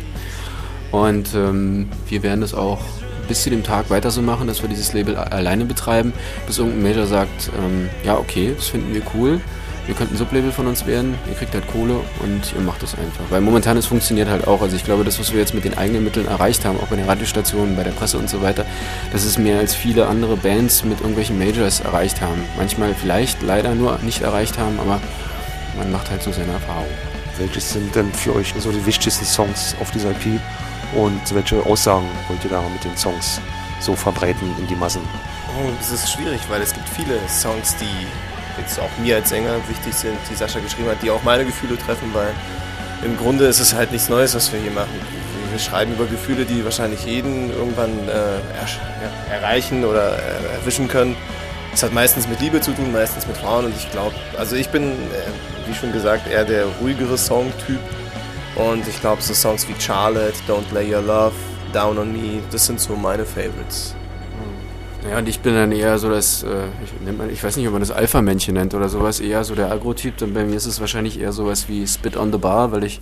Und 0.92 1.34
ähm, 1.34 1.90
wir 2.08 2.24
werden 2.24 2.42
das 2.42 2.54
auch 2.54 2.80
bis 3.28 3.44
zu 3.44 3.50
dem 3.50 3.63
Tag 3.63 3.90
weiter 3.90 4.12
so 4.12 4.22
machen, 4.22 4.48
dass 4.48 4.62
wir 4.62 4.70
dieses 4.70 4.94
Label 4.94 5.16
alleine 5.16 5.66
betreiben, 5.66 6.12
bis 6.48 6.58
irgendein 6.58 6.84
Major 6.84 7.06
sagt, 7.06 7.50
ähm, 7.58 7.90
ja 8.04 8.18
okay, 8.18 8.54
das 8.56 8.68
finden 8.68 8.94
wir 8.94 9.01
cool, 9.13 9.40
ihr 9.88 9.94
könnt 9.94 10.12
ein 10.12 10.18
Sublabel 10.18 10.51
von 10.51 10.68
uns 10.68 10.86
werden, 10.86 11.16
ihr 11.30 11.36
kriegt 11.36 11.54
halt 11.54 11.66
Kohle 11.68 11.96
und 12.22 12.54
ihr 12.54 12.62
macht 12.62 12.84
das 12.84 12.94
einfach. 12.94 13.24
Weil 13.30 13.42
momentan 13.42 13.78
es 13.78 13.86
funktioniert 13.86 14.30
halt 14.30 14.48
auch. 14.48 14.62
Also 14.62 14.75
ich 14.75 14.84
glaube, 14.84 15.04
das, 15.04 15.20
was 15.20 15.32
wir 15.32 15.40
jetzt 15.40 15.54
mit 15.54 15.63
den 15.63 15.78
eigenen 15.78 16.04
Mitteln 16.04 16.28
erreicht 16.28 16.66
haben, 16.66 16.78
auch 16.80 16.88
bei 16.88 16.98
den 16.98 17.06
Radiostationen, 17.06 17.75
bei 17.75 17.84
der 17.84 17.92
Presse 17.92 18.18
und 18.18 18.30
so 18.30 18.42
weiter, 18.42 18.66
das 19.12 19.25
ist 19.25 19.40
mehr 19.40 19.60
als 19.60 19.75
viele 19.75 20.08
andere 20.08 20.36
Bands 20.36 20.84
mit 20.84 21.00
irgendwelchen 21.00 21.40
Majors 21.40 21.80
erreicht 21.80 22.22
haben. 22.22 22.42
Manchmal 22.58 22.94
vielleicht 22.94 23.42
leider 23.42 23.75
nur 23.75 23.98
nicht 24.00 24.22
erreicht 24.22 24.58
haben, 24.58 24.80
aber 24.80 25.00
man 25.78 25.92
macht 25.92 26.12
halt 26.12 26.22
so 26.22 26.32
seine 26.32 26.51
Erfahrung. 26.51 26.88
Welches 27.38 27.72
sind 27.74 27.96
denn 27.96 28.12
für 28.14 28.36
euch 28.36 28.54
so 28.60 28.72
die 28.72 28.86
wichtigsten 28.86 29.26
Songs 29.26 29.76
auf 29.80 29.90
dieser 29.92 30.12
EP 30.12 30.40
und 30.96 31.22
welche 31.34 31.66
Aussagen 31.66 32.08
wollt 32.28 32.44
ihr 32.44 32.50
da 32.52 32.62
mit 32.62 32.84
den 32.84 32.96
Songs 32.98 33.40
so 33.80 33.96
verbreiten 33.96 34.54
in 34.60 34.68
die 34.68 34.76
Massen? 34.76 35.02
Oh, 35.58 35.70
das 35.80 35.92
ist 35.92 36.12
schwierig, 36.12 36.40
weil 36.50 36.62
es 36.62 36.74
gibt 36.74 36.88
viele 36.90 37.18
Songs, 37.28 37.76
die 37.78 38.08
jetzt 38.62 38.80
auch 38.80 38.90
mir 39.02 39.16
als 39.16 39.30
Sänger 39.30 39.56
wichtig 39.70 39.94
sind, 39.94 40.18
die 40.30 40.36
Sascha 40.36 40.60
geschrieben 40.60 40.90
hat, 40.90 41.02
die 41.02 41.10
auch 41.10 41.24
meine 41.24 41.46
Gefühle 41.46 41.78
treffen, 41.78 42.14
weil 42.14 42.32
im 43.04 43.18
Grunde 43.18 43.46
ist 43.46 43.60
es 43.60 43.74
halt 43.74 43.92
nichts 43.92 44.10
Neues, 44.10 44.36
was 44.36 44.52
wir 44.52 44.60
hier 44.60 44.72
machen. 44.72 44.92
Wir 45.50 45.60
schreiben 45.60 45.94
über 45.94 46.06
Gefühle, 46.06 46.46
die 46.46 46.64
wahrscheinlich 46.64 47.04
jeden 47.06 47.50
irgendwann 47.52 48.08
äh, 48.08 48.12
ersch- 48.64 48.80
ja, 49.02 49.34
erreichen 49.34 49.84
oder 49.84 50.18
äh, 50.18 50.54
erwischen 50.60 50.88
können. 50.88 51.16
Es 51.74 51.84
hat 51.84 51.94
meistens 51.94 52.28
mit 52.28 52.42
Liebe 52.42 52.60
zu 52.60 52.74
tun, 52.74 52.92
meistens 52.92 53.25
mit 53.28 53.38
Frauen 53.38 53.66
und 53.66 53.75
ich 53.75 53.90
glaube, 53.92 54.13
also 54.38 54.56
ich 54.56 54.70
bin, 54.70 54.84
äh, 54.84 55.68
wie 55.68 55.74
schon 55.74 55.92
gesagt, 55.92 56.30
eher 56.30 56.44
der 56.44 56.66
ruhigere 56.82 57.18
Songtyp 57.18 57.80
und 58.56 58.88
ich 58.88 59.00
glaube, 59.00 59.22
so 59.22 59.34
Songs 59.34 59.68
wie 59.68 59.75
Charlotte, 59.80 60.34
Don't 60.48 60.74
Lay 60.74 60.94
Your 60.94 61.01
Love, 61.01 61.34
Down 61.72 61.98
on 61.98 62.12
Me, 62.12 62.42
das 62.51 62.66
sind 62.66 62.80
so 62.80 62.96
meine 62.96 63.25
Favorites. 63.25 63.96
Ja, 65.10 65.18
und 65.18 65.28
ich 65.28 65.40
bin 65.40 65.56
dann 65.56 65.72
eher 65.72 65.98
so 65.98 66.10
das, 66.10 66.44
äh, 66.44 66.48
ich, 66.84 67.18
man, 67.18 67.30
ich 67.32 67.44
weiß 67.44 67.58
nicht, 67.58 67.66
ob 67.66 67.74
man 67.74 67.82
das 67.82 67.90
Alpha-Männchen 67.90 68.54
nennt 68.54 68.74
oder 68.75 68.88
sowas, 68.88 69.20
eher 69.20 69.44
so 69.44 69.56
der 69.56 69.72
Agro-Typ. 69.72 70.22
Und 70.22 70.34
bei 70.36 70.44
mir 70.44 70.56
ist 70.56 70.68
es 70.68 70.80
wahrscheinlich 70.80 71.20
eher 71.20 71.34
sowas 71.34 71.68
wie 71.68 71.88
Spit 71.88 72.16
on 72.16 72.32
the 72.32 72.38
Bar, 72.38 72.72
weil 72.72 72.84
ich 72.84 73.01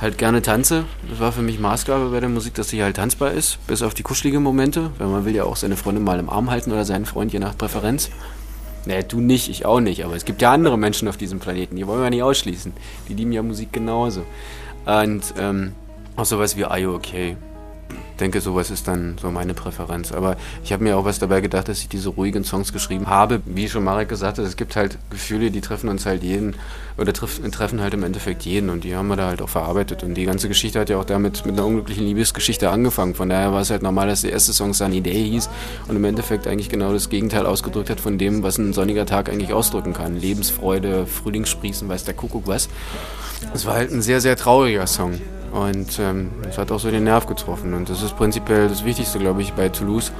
halt 0.00 0.18
gerne 0.18 0.42
tanze. 0.42 0.84
Das 1.08 1.20
war 1.20 1.32
für 1.32 1.42
mich 1.42 1.58
Maßgabe 1.58 2.10
bei 2.10 2.20
der 2.20 2.28
Musik, 2.28 2.54
dass 2.54 2.68
sie 2.68 2.82
halt 2.82 2.96
tanzbar 2.96 3.32
ist, 3.32 3.64
bis 3.66 3.82
auf 3.82 3.94
die 3.94 4.02
kuscheligen 4.02 4.42
Momente, 4.42 4.90
weil 4.98 5.08
man 5.08 5.24
will 5.24 5.34
ja 5.34 5.44
auch 5.44 5.56
seine 5.56 5.76
Freundin 5.76 6.04
mal 6.04 6.18
im 6.18 6.30
Arm 6.30 6.50
halten 6.50 6.72
oder 6.72 6.84
seinen 6.84 7.06
Freund 7.06 7.32
je 7.32 7.38
nach 7.38 7.56
Präferenz. 7.56 8.10
Nee, 8.86 9.02
du 9.02 9.20
nicht, 9.20 9.50
ich 9.50 9.66
auch 9.66 9.80
nicht, 9.80 10.04
aber 10.04 10.16
es 10.16 10.24
gibt 10.24 10.40
ja 10.40 10.52
andere 10.52 10.78
Menschen 10.78 11.06
auf 11.08 11.18
diesem 11.18 11.38
Planeten, 11.38 11.76
die 11.76 11.86
wollen 11.86 12.02
wir 12.02 12.08
nicht 12.10 12.22
ausschließen. 12.22 12.72
Die 13.08 13.14
lieben 13.14 13.32
ja 13.32 13.42
Musik 13.42 13.72
genauso. 13.72 14.22
Und 14.86 15.22
ähm, 15.38 15.72
auch 16.16 16.24
sowas 16.24 16.56
wie 16.56 16.64
Are 16.64 16.78
You 16.78 16.94
Okay? 16.94 17.36
Denke, 18.20 18.40
sowas 18.40 18.70
ist 18.70 18.86
dann 18.86 19.16
so 19.20 19.30
meine 19.30 19.54
Präferenz. 19.54 20.12
Aber 20.12 20.36
ich 20.62 20.72
habe 20.72 20.84
mir 20.84 20.96
auch 20.96 21.04
was 21.04 21.18
dabei 21.18 21.40
gedacht, 21.40 21.68
dass 21.68 21.80
ich 21.80 21.88
diese 21.88 22.10
ruhigen 22.10 22.44
Songs 22.44 22.72
geschrieben 22.72 23.08
habe. 23.08 23.40
Wie 23.46 23.68
schon 23.68 23.84
Marek 23.84 24.08
gesagt 24.08 24.38
hat, 24.38 24.44
es 24.44 24.56
gibt 24.56 24.76
halt 24.76 24.98
Gefühle, 25.10 25.50
die 25.50 25.60
treffen 25.60 25.88
uns 25.88 26.06
halt 26.06 26.22
jeden 26.22 26.54
oder 26.98 27.12
treff, 27.12 27.40
treffen 27.50 27.80
halt 27.80 27.94
im 27.94 28.02
Endeffekt 28.02 28.44
jeden 28.44 28.68
und 28.68 28.84
die 28.84 28.94
haben 28.94 29.08
wir 29.08 29.16
da 29.16 29.28
halt 29.28 29.42
auch 29.42 29.48
verarbeitet. 29.48 30.02
Und 30.02 30.14
die 30.14 30.24
ganze 30.24 30.48
Geschichte 30.48 30.78
hat 30.78 30.90
ja 30.90 30.98
auch 30.98 31.04
damit 31.04 31.46
mit 31.46 31.54
einer 31.54 31.66
unglücklichen 31.66 32.04
Liebesgeschichte 32.04 32.70
angefangen. 32.70 33.14
Von 33.14 33.28
daher 33.28 33.52
war 33.52 33.60
es 33.60 33.70
halt 33.70 33.82
normal, 33.82 34.08
dass 34.08 34.22
der 34.22 34.32
erste 34.32 34.52
Song 34.52 34.74
Sunny 34.74 35.00
Day 35.00 35.30
hieß 35.30 35.48
und 35.88 35.96
im 35.96 36.04
Endeffekt 36.04 36.46
eigentlich 36.46 36.68
genau 36.68 36.92
das 36.92 37.08
Gegenteil 37.08 37.46
ausgedrückt 37.46 37.90
hat 37.90 38.00
von 38.00 38.18
dem, 38.18 38.42
was 38.42 38.58
ein 38.58 38.72
sonniger 38.72 39.06
Tag 39.06 39.28
eigentlich 39.28 39.52
ausdrücken 39.52 39.94
kann. 39.94 40.20
Lebensfreude, 40.20 41.06
Frühlingssprießen, 41.06 41.88
weiß 41.88 42.04
der 42.04 42.14
Kuckuck 42.14 42.46
was. 42.46 42.68
Es 43.54 43.64
war 43.64 43.74
halt 43.74 43.90
ein 43.90 44.02
sehr, 44.02 44.20
sehr 44.20 44.36
trauriger 44.36 44.86
Song. 44.86 45.20
Und 45.52 45.98
ähm, 45.98 46.30
hat 46.56 46.70
auch 46.70 46.80
so 46.80 46.90
den 46.90 47.04
Nerv 47.04 47.26
getroffen. 47.26 47.74
Und 47.74 47.88
das 47.88 48.02
ist 48.02 48.16
prinzipiell 48.16 48.68
das 48.68 48.84
Wichtigste, 48.84 49.18
glaube 49.18 49.42
ich, 49.42 49.52
bei 49.52 49.68
Toulouse, 49.68 50.12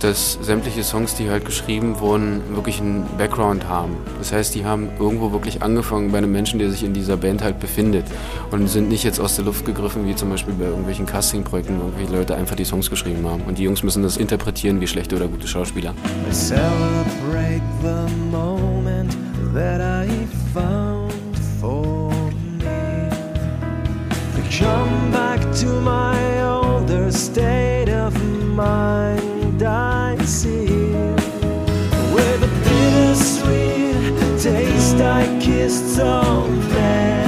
dass 0.00 0.38
sämtliche 0.42 0.84
Songs, 0.84 1.14
die 1.14 1.30
halt 1.30 1.46
geschrieben 1.46 1.98
wurden, 1.98 2.42
wirklich 2.54 2.80
einen 2.80 3.06
Background 3.16 3.66
haben. 3.68 3.96
Das 4.18 4.32
heißt, 4.32 4.54
die 4.54 4.64
haben 4.64 4.90
irgendwo 4.98 5.32
wirklich 5.32 5.62
angefangen 5.62 6.12
bei 6.12 6.18
einem 6.18 6.30
Menschen, 6.30 6.58
der 6.58 6.70
sich 6.70 6.84
in 6.84 6.92
dieser 6.92 7.16
Band 7.16 7.42
halt 7.42 7.58
befindet. 7.58 8.04
Und 8.50 8.68
sind 8.68 8.90
nicht 8.90 9.02
jetzt 9.02 9.18
aus 9.18 9.36
der 9.36 9.46
Luft 9.46 9.64
gegriffen, 9.64 10.06
wie 10.06 10.14
zum 10.14 10.28
Beispiel 10.28 10.54
bei 10.54 10.66
irgendwelchen 10.66 11.06
Castingprojekten, 11.06 11.78
wo 11.78 11.84
irgendwelche 11.84 12.12
Leute 12.12 12.34
einfach 12.36 12.56
die 12.56 12.64
Songs 12.64 12.90
geschrieben 12.90 13.26
haben. 13.26 13.42
Und 13.42 13.58
die 13.58 13.64
Jungs 13.64 13.82
müssen 13.82 14.02
das 14.02 14.18
interpretieren 14.18 14.80
wie 14.80 14.86
schlechte 14.86 15.16
oder 15.16 15.26
gute 15.26 15.48
Schauspieler. 15.48 15.94
Celebrate 16.30 17.62
the 17.82 18.14
moment 18.30 19.16
that 19.54 19.80
I 19.80 20.08
found 20.52 21.03
Come 24.58 25.10
back 25.10 25.40
to 25.56 25.66
my 25.66 26.42
older 26.42 27.10
state 27.10 27.88
of 27.88 28.14
mind. 28.54 29.62
I 29.64 30.16
see 30.24 30.68
with 32.14 32.42
a 32.42 32.50
bittersweet 32.62 34.40
taste. 34.40 35.00
I 35.00 35.26
kissed 35.40 35.96
so 35.96 36.46
many 36.46 37.23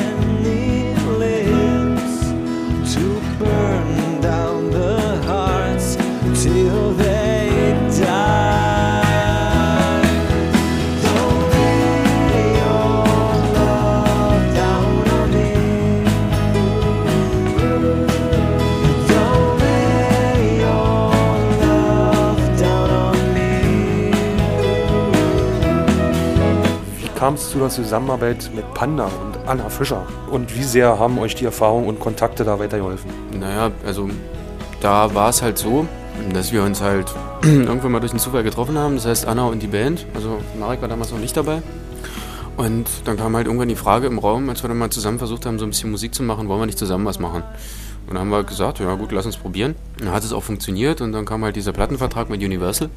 kam 27.26 27.35
es 27.35 27.50
zu 27.50 27.59
der 27.59 27.71
Zusammenarbeit 27.71 28.52
mit 28.54 28.73
Panda 28.73 29.06
und 29.06 29.49
Anna 29.49 29.68
Fischer? 29.68 30.06
Und 30.30 30.56
wie 30.56 30.62
sehr 30.62 30.97
haben 31.00 31.18
euch 31.18 31.35
die 31.35 31.45
Erfahrungen 31.45 31.88
und 31.88 31.99
Kontakte 31.99 32.45
da 32.45 32.61
weitergeholfen? 32.61 33.11
Naja, 33.37 33.73
also 33.85 34.09
da 34.80 35.12
war 35.12 35.30
es 35.30 35.42
halt 35.42 35.59
so, 35.59 35.88
dass 36.33 36.52
wir 36.52 36.62
uns 36.62 36.80
halt 36.80 37.12
irgendwann 37.42 37.90
mal 37.90 37.99
durch 37.99 38.12
den 38.12 38.21
Zufall 38.21 38.45
getroffen 38.45 38.78
haben. 38.78 38.95
Das 38.95 39.06
heißt, 39.06 39.26
Anna 39.26 39.45
und 39.47 39.61
die 39.61 39.66
Band. 39.66 40.06
Also 40.14 40.38
Marek 40.56 40.80
war 40.83 40.88
damals 40.88 41.11
noch 41.11 41.18
nicht 41.18 41.37
dabei. 41.37 41.62
Und 42.56 42.87
dann 43.06 43.16
kam 43.16 43.35
halt 43.35 43.47
irgendwann 43.47 43.71
die 43.71 43.75
Frage 43.75 44.06
im 44.06 44.21
Raum, 44.21 44.49
als 44.49 44.62
wir 44.62 44.68
dann 44.68 44.78
mal 44.78 44.90
zusammen 44.90 45.18
versucht 45.18 45.47
haben, 45.47 45.59
so 45.59 45.66
ein 45.66 45.71
bisschen 45.71 45.90
Musik 45.90 46.14
zu 46.14 46.23
machen, 46.23 46.47
wollen 46.47 46.61
wir 46.61 46.66
nicht 46.66 46.78
zusammen 46.78 47.06
was 47.06 47.18
machen? 47.18 47.42
Und 48.06 48.14
dann 48.14 48.21
haben 48.21 48.30
wir 48.30 48.45
gesagt, 48.45 48.78
ja 48.78 48.95
gut, 48.95 49.11
lass 49.11 49.26
uns 49.26 49.37
probieren. 49.37 49.75
Dann 49.99 50.12
hat 50.12 50.23
es 50.23 50.33
auch 50.33 50.45
funktioniert 50.45 51.00
und 51.00 51.11
dann 51.11 51.25
kam 51.25 51.42
halt 51.42 51.56
dieser 51.56 51.73
Plattenvertrag 51.73 52.30
mit 52.30 52.40
Universal. 52.40 52.88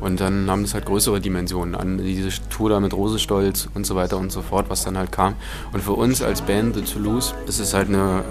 Und 0.00 0.20
dann 0.20 0.44
nahm 0.46 0.62
das 0.62 0.74
halt 0.74 0.86
größere 0.86 1.20
Dimensionen 1.20 1.74
an, 1.74 1.98
diese 1.98 2.28
Tour 2.50 2.70
da 2.70 2.80
mit 2.80 2.92
Rosestolz 2.92 3.68
und 3.74 3.86
so 3.86 3.94
weiter 3.94 4.18
und 4.18 4.30
so 4.32 4.42
fort, 4.42 4.66
was 4.68 4.84
dann 4.84 4.98
halt 4.98 5.12
kam. 5.12 5.34
Und 5.72 5.82
für 5.82 5.92
uns 5.92 6.22
als 6.22 6.42
Band 6.42 6.74
The 6.74 6.82
Toulouse 6.82 7.34
ist 7.46 7.60
es 7.60 7.74
halt 7.74 7.88
eine 7.88 8.22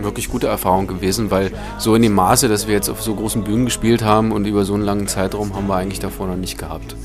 wirklich 0.00 0.28
gute 0.28 0.48
Erfahrung 0.48 0.86
gewesen, 0.86 1.30
weil 1.30 1.52
so 1.78 1.94
in 1.94 2.02
dem 2.02 2.14
Maße, 2.14 2.48
dass 2.48 2.66
wir 2.66 2.74
jetzt 2.74 2.88
auf 2.88 3.02
so 3.02 3.14
großen 3.14 3.44
Bühnen 3.44 3.64
gespielt 3.64 4.02
haben 4.02 4.32
und 4.32 4.46
über 4.46 4.64
so 4.64 4.74
einen 4.74 4.82
langen 4.82 5.06
Zeitraum 5.06 5.54
haben 5.54 5.66
wir 5.66 5.76
eigentlich 5.76 6.00
davor 6.00 6.26
noch 6.26 6.36
nicht 6.36 6.58
gehabt. 6.58 6.96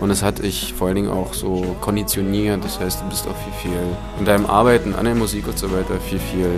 Und 0.00 0.08
das 0.08 0.22
hat 0.22 0.40
ich 0.40 0.74
vor 0.74 0.88
allen 0.88 0.96
Dingen 0.96 1.10
auch 1.10 1.34
so 1.34 1.76
konditioniert, 1.80 2.64
das 2.64 2.80
heißt, 2.80 3.02
du 3.02 3.08
bist 3.08 3.26
auch 3.26 3.36
viel, 3.36 3.70
viel 3.70 3.80
in 4.18 4.24
deinem 4.24 4.46
Arbeiten 4.46 4.94
an 4.94 5.04
der 5.04 5.14
Musik 5.14 5.46
und 5.46 5.58
so 5.58 5.70
weiter 5.70 5.98
viel, 6.00 6.18
viel, 6.18 6.50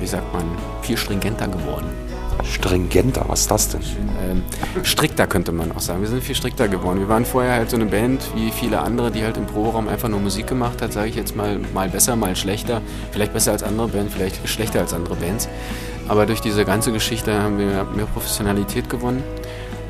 wie 0.00 0.06
sagt 0.06 0.32
man, 0.32 0.44
viel 0.82 0.96
stringenter 0.96 1.48
geworden. 1.48 2.05
Stringenter, 2.44 3.24
was 3.28 3.42
ist 3.42 3.50
das 3.50 3.68
denn? 3.70 3.80
Ähm, 4.28 4.42
strikter 4.82 5.26
könnte 5.26 5.52
man 5.52 5.72
auch 5.72 5.80
sagen. 5.80 6.00
Wir 6.00 6.08
sind 6.08 6.22
viel 6.22 6.34
strikter 6.34 6.68
geworden. 6.68 7.00
Wir 7.00 7.08
waren 7.08 7.24
vorher 7.24 7.54
halt 7.54 7.70
so 7.70 7.76
eine 7.76 7.86
Band 7.86 8.22
wie 8.34 8.50
viele 8.50 8.80
andere, 8.80 9.10
die 9.10 9.24
halt 9.24 9.36
im 9.36 9.46
Proberaum 9.46 9.88
einfach 9.88 10.08
nur 10.08 10.20
Musik 10.20 10.46
gemacht 10.46 10.82
hat, 10.82 10.92
sage 10.92 11.08
ich 11.08 11.16
jetzt 11.16 11.36
mal, 11.36 11.58
mal 11.74 11.88
besser, 11.88 12.16
mal 12.16 12.36
schlechter. 12.36 12.82
Vielleicht 13.12 13.32
besser 13.32 13.52
als 13.52 13.62
andere 13.62 13.88
Bands, 13.88 14.14
vielleicht 14.14 14.48
schlechter 14.48 14.80
als 14.80 14.92
andere 14.92 15.16
Bands. 15.16 15.48
Aber 16.08 16.26
durch 16.26 16.40
diese 16.40 16.64
ganze 16.64 16.92
Geschichte 16.92 17.40
haben 17.42 17.58
wir 17.58 17.84
mehr 17.84 18.06
Professionalität 18.06 18.88
gewonnen. 18.88 19.22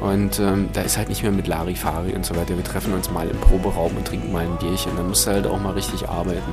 Und 0.00 0.38
ähm, 0.40 0.68
da 0.72 0.82
ist 0.82 0.98
halt 0.98 1.08
nicht 1.08 1.22
mehr 1.22 1.32
mit 1.32 1.46
Larifari 1.46 2.12
und 2.12 2.24
so 2.24 2.36
weiter. 2.36 2.56
Wir 2.56 2.64
treffen 2.64 2.92
uns 2.92 3.10
mal 3.10 3.28
im 3.28 3.38
Proberaum 3.38 3.96
und 3.96 4.06
trinken 4.06 4.30
mal 4.32 4.44
ein 4.44 4.56
Bierchen. 4.58 4.92
Da 4.96 5.02
musst 5.02 5.26
du 5.26 5.30
halt 5.30 5.46
auch 5.46 5.60
mal 5.60 5.72
richtig 5.72 6.08
arbeiten. 6.08 6.52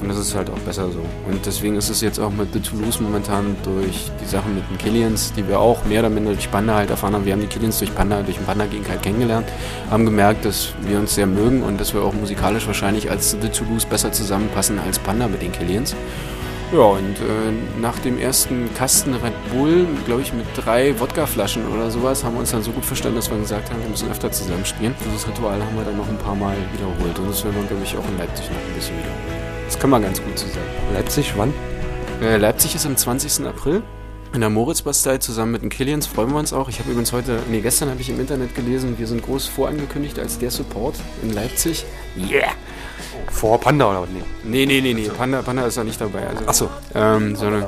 Und 0.00 0.08
das 0.08 0.18
ist 0.18 0.34
halt 0.34 0.48
auch 0.50 0.58
besser 0.60 0.90
so. 0.90 1.00
Und 1.28 1.44
deswegen 1.44 1.76
ist 1.76 1.90
es 1.90 2.00
jetzt 2.00 2.20
auch 2.20 2.30
mit 2.30 2.52
The 2.52 2.60
Toulouse 2.60 3.00
momentan 3.00 3.56
durch 3.64 4.10
die 4.20 4.26
Sachen 4.26 4.54
mit 4.54 4.64
den 4.70 4.78
Killians, 4.78 5.32
die 5.32 5.46
wir 5.48 5.58
auch 5.58 5.84
mehr 5.84 6.00
oder 6.00 6.10
minder 6.10 6.32
durch 6.32 6.50
Panda 6.50 6.76
halt 6.76 6.90
erfahren 6.90 7.14
haben. 7.14 7.24
Wir 7.24 7.32
haben 7.32 7.40
die 7.40 7.48
Killians 7.48 7.78
durch 7.78 7.94
Panda, 7.94 8.22
durch 8.22 8.36
den 8.36 8.46
Panda-Gig 8.46 8.88
halt 8.88 9.02
kennengelernt, 9.02 9.48
haben 9.90 10.04
gemerkt, 10.04 10.44
dass 10.44 10.72
wir 10.82 10.98
uns 10.98 11.14
sehr 11.14 11.26
mögen 11.26 11.62
und 11.62 11.80
dass 11.80 11.94
wir 11.94 12.02
auch 12.02 12.14
musikalisch 12.14 12.66
wahrscheinlich 12.66 13.10
als 13.10 13.32
The 13.32 13.48
Toulouse 13.48 13.84
besser 13.86 14.12
zusammenpassen 14.12 14.78
als 14.78 14.98
Panda 14.98 15.26
mit 15.26 15.42
den 15.42 15.52
Killians. 15.52 15.96
Ja, 16.70 16.80
und 16.80 17.16
äh, 17.16 17.80
nach 17.80 17.98
dem 18.00 18.18
ersten 18.18 18.68
Kasten 18.74 19.14
Red 19.14 19.32
Bull, 19.50 19.86
glaube 20.04 20.20
ich, 20.20 20.34
mit 20.34 20.44
drei 20.54 21.00
Wodkaflaschen 21.00 21.66
oder 21.66 21.90
sowas, 21.90 22.22
haben 22.24 22.34
wir 22.34 22.40
uns 22.40 22.50
dann 22.50 22.62
so 22.62 22.72
gut 22.72 22.84
verstanden, 22.84 23.16
dass 23.16 23.30
wir 23.30 23.38
gesagt 23.38 23.70
haben, 23.70 23.80
wir 23.80 23.88
müssen 23.88 24.10
öfter 24.10 24.30
zusammen 24.30 24.66
spielen. 24.66 24.94
Dieses 25.06 25.26
Ritual 25.26 25.62
haben 25.64 25.76
wir 25.76 25.84
dann 25.84 25.96
noch 25.96 26.08
ein 26.08 26.18
paar 26.18 26.34
Mal 26.34 26.56
wiederholt. 26.74 27.18
Und 27.18 27.30
das 27.30 27.42
werden 27.42 27.56
wir, 27.56 27.68
glaube 27.68 27.84
ich, 27.84 27.96
auch 27.96 28.06
in 28.06 28.18
Leipzig 28.18 28.50
noch 28.50 28.56
ein 28.56 28.74
bisschen 28.74 28.98
wiederholen. 28.98 29.37
Das 29.68 29.78
können 29.78 29.90
wir 29.90 30.00
ganz 30.00 30.22
gut 30.22 30.38
zusammen. 30.38 30.64
Leipzig, 30.94 31.34
wann? 31.36 31.52
Äh, 32.22 32.38
Leipzig 32.38 32.74
ist 32.74 32.86
am 32.86 32.96
20. 32.96 33.46
April. 33.46 33.82
In 34.32 34.40
der 34.40 34.48
Moritzbastei 34.48 35.18
zusammen 35.18 35.52
mit 35.52 35.60
den 35.60 35.68
Killians 35.68 36.06
freuen 36.06 36.30
wir 36.30 36.38
uns 36.38 36.54
auch. 36.54 36.70
Ich 36.70 36.78
habe 36.78 36.88
übrigens 36.88 37.12
heute, 37.12 37.40
nee, 37.50 37.60
gestern 37.60 37.90
habe 37.90 38.00
ich 38.00 38.08
im 38.08 38.18
Internet 38.18 38.54
gelesen, 38.54 38.98
wir 38.98 39.06
sind 39.06 39.22
groß 39.22 39.46
vorangekündigt 39.46 40.18
als 40.18 40.38
der 40.38 40.50
Support 40.50 40.94
in 41.22 41.34
Leipzig. 41.34 41.84
Yeah! 42.16 42.52
Vor 43.30 43.60
Panda 43.60 43.90
oder 43.90 44.02
was? 44.02 44.08
Nee. 44.08 44.22
Nee, 44.44 44.66
nee, 44.66 44.80
nee, 44.80 44.94
nee. 44.94 45.08
Panda, 45.08 45.42
Panda 45.42 45.66
ist 45.66 45.76
da 45.76 45.84
nicht 45.84 46.00
dabei. 46.00 46.26
Also, 46.26 46.46
Achso. 46.46 46.70
ähm, 46.94 47.36
sondern, 47.36 47.66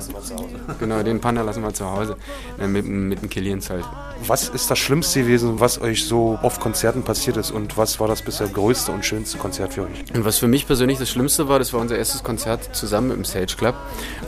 genau, 0.78 1.02
den 1.02 1.20
Panda 1.20 1.42
lassen 1.42 1.62
wir 1.62 1.72
zu 1.74 1.90
Hause. 1.90 2.16
Äh, 2.58 2.66
mit, 2.66 2.86
mit 2.86 3.22
den 3.22 3.28
Killians 3.28 3.70
halt. 3.70 3.84
Was 4.26 4.48
ist 4.48 4.70
das 4.70 4.78
Schlimmste 4.78 5.22
gewesen, 5.22 5.60
was 5.60 5.80
euch 5.80 6.04
so 6.04 6.38
auf 6.42 6.60
Konzerten 6.60 7.02
passiert 7.02 7.36
ist 7.36 7.50
und 7.50 7.78
was 7.78 8.00
war 8.00 8.08
das 8.08 8.22
bisher 8.22 8.48
größte 8.48 8.92
und 8.92 9.04
schönste 9.04 9.38
Konzert 9.38 9.74
für 9.74 9.82
euch? 9.82 10.04
Und 10.14 10.24
was 10.24 10.38
für 10.38 10.48
mich 10.48 10.66
persönlich 10.66 10.98
das 10.98 11.08
Schlimmste 11.08 11.48
war, 11.48 11.58
das 11.58 11.72
war 11.72 11.80
unser 11.80 11.96
erstes 11.96 12.22
Konzert 12.22 12.74
zusammen 12.74 13.10
im 13.12 13.24
Sage 13.24 13.54
Club. 13.56 13.74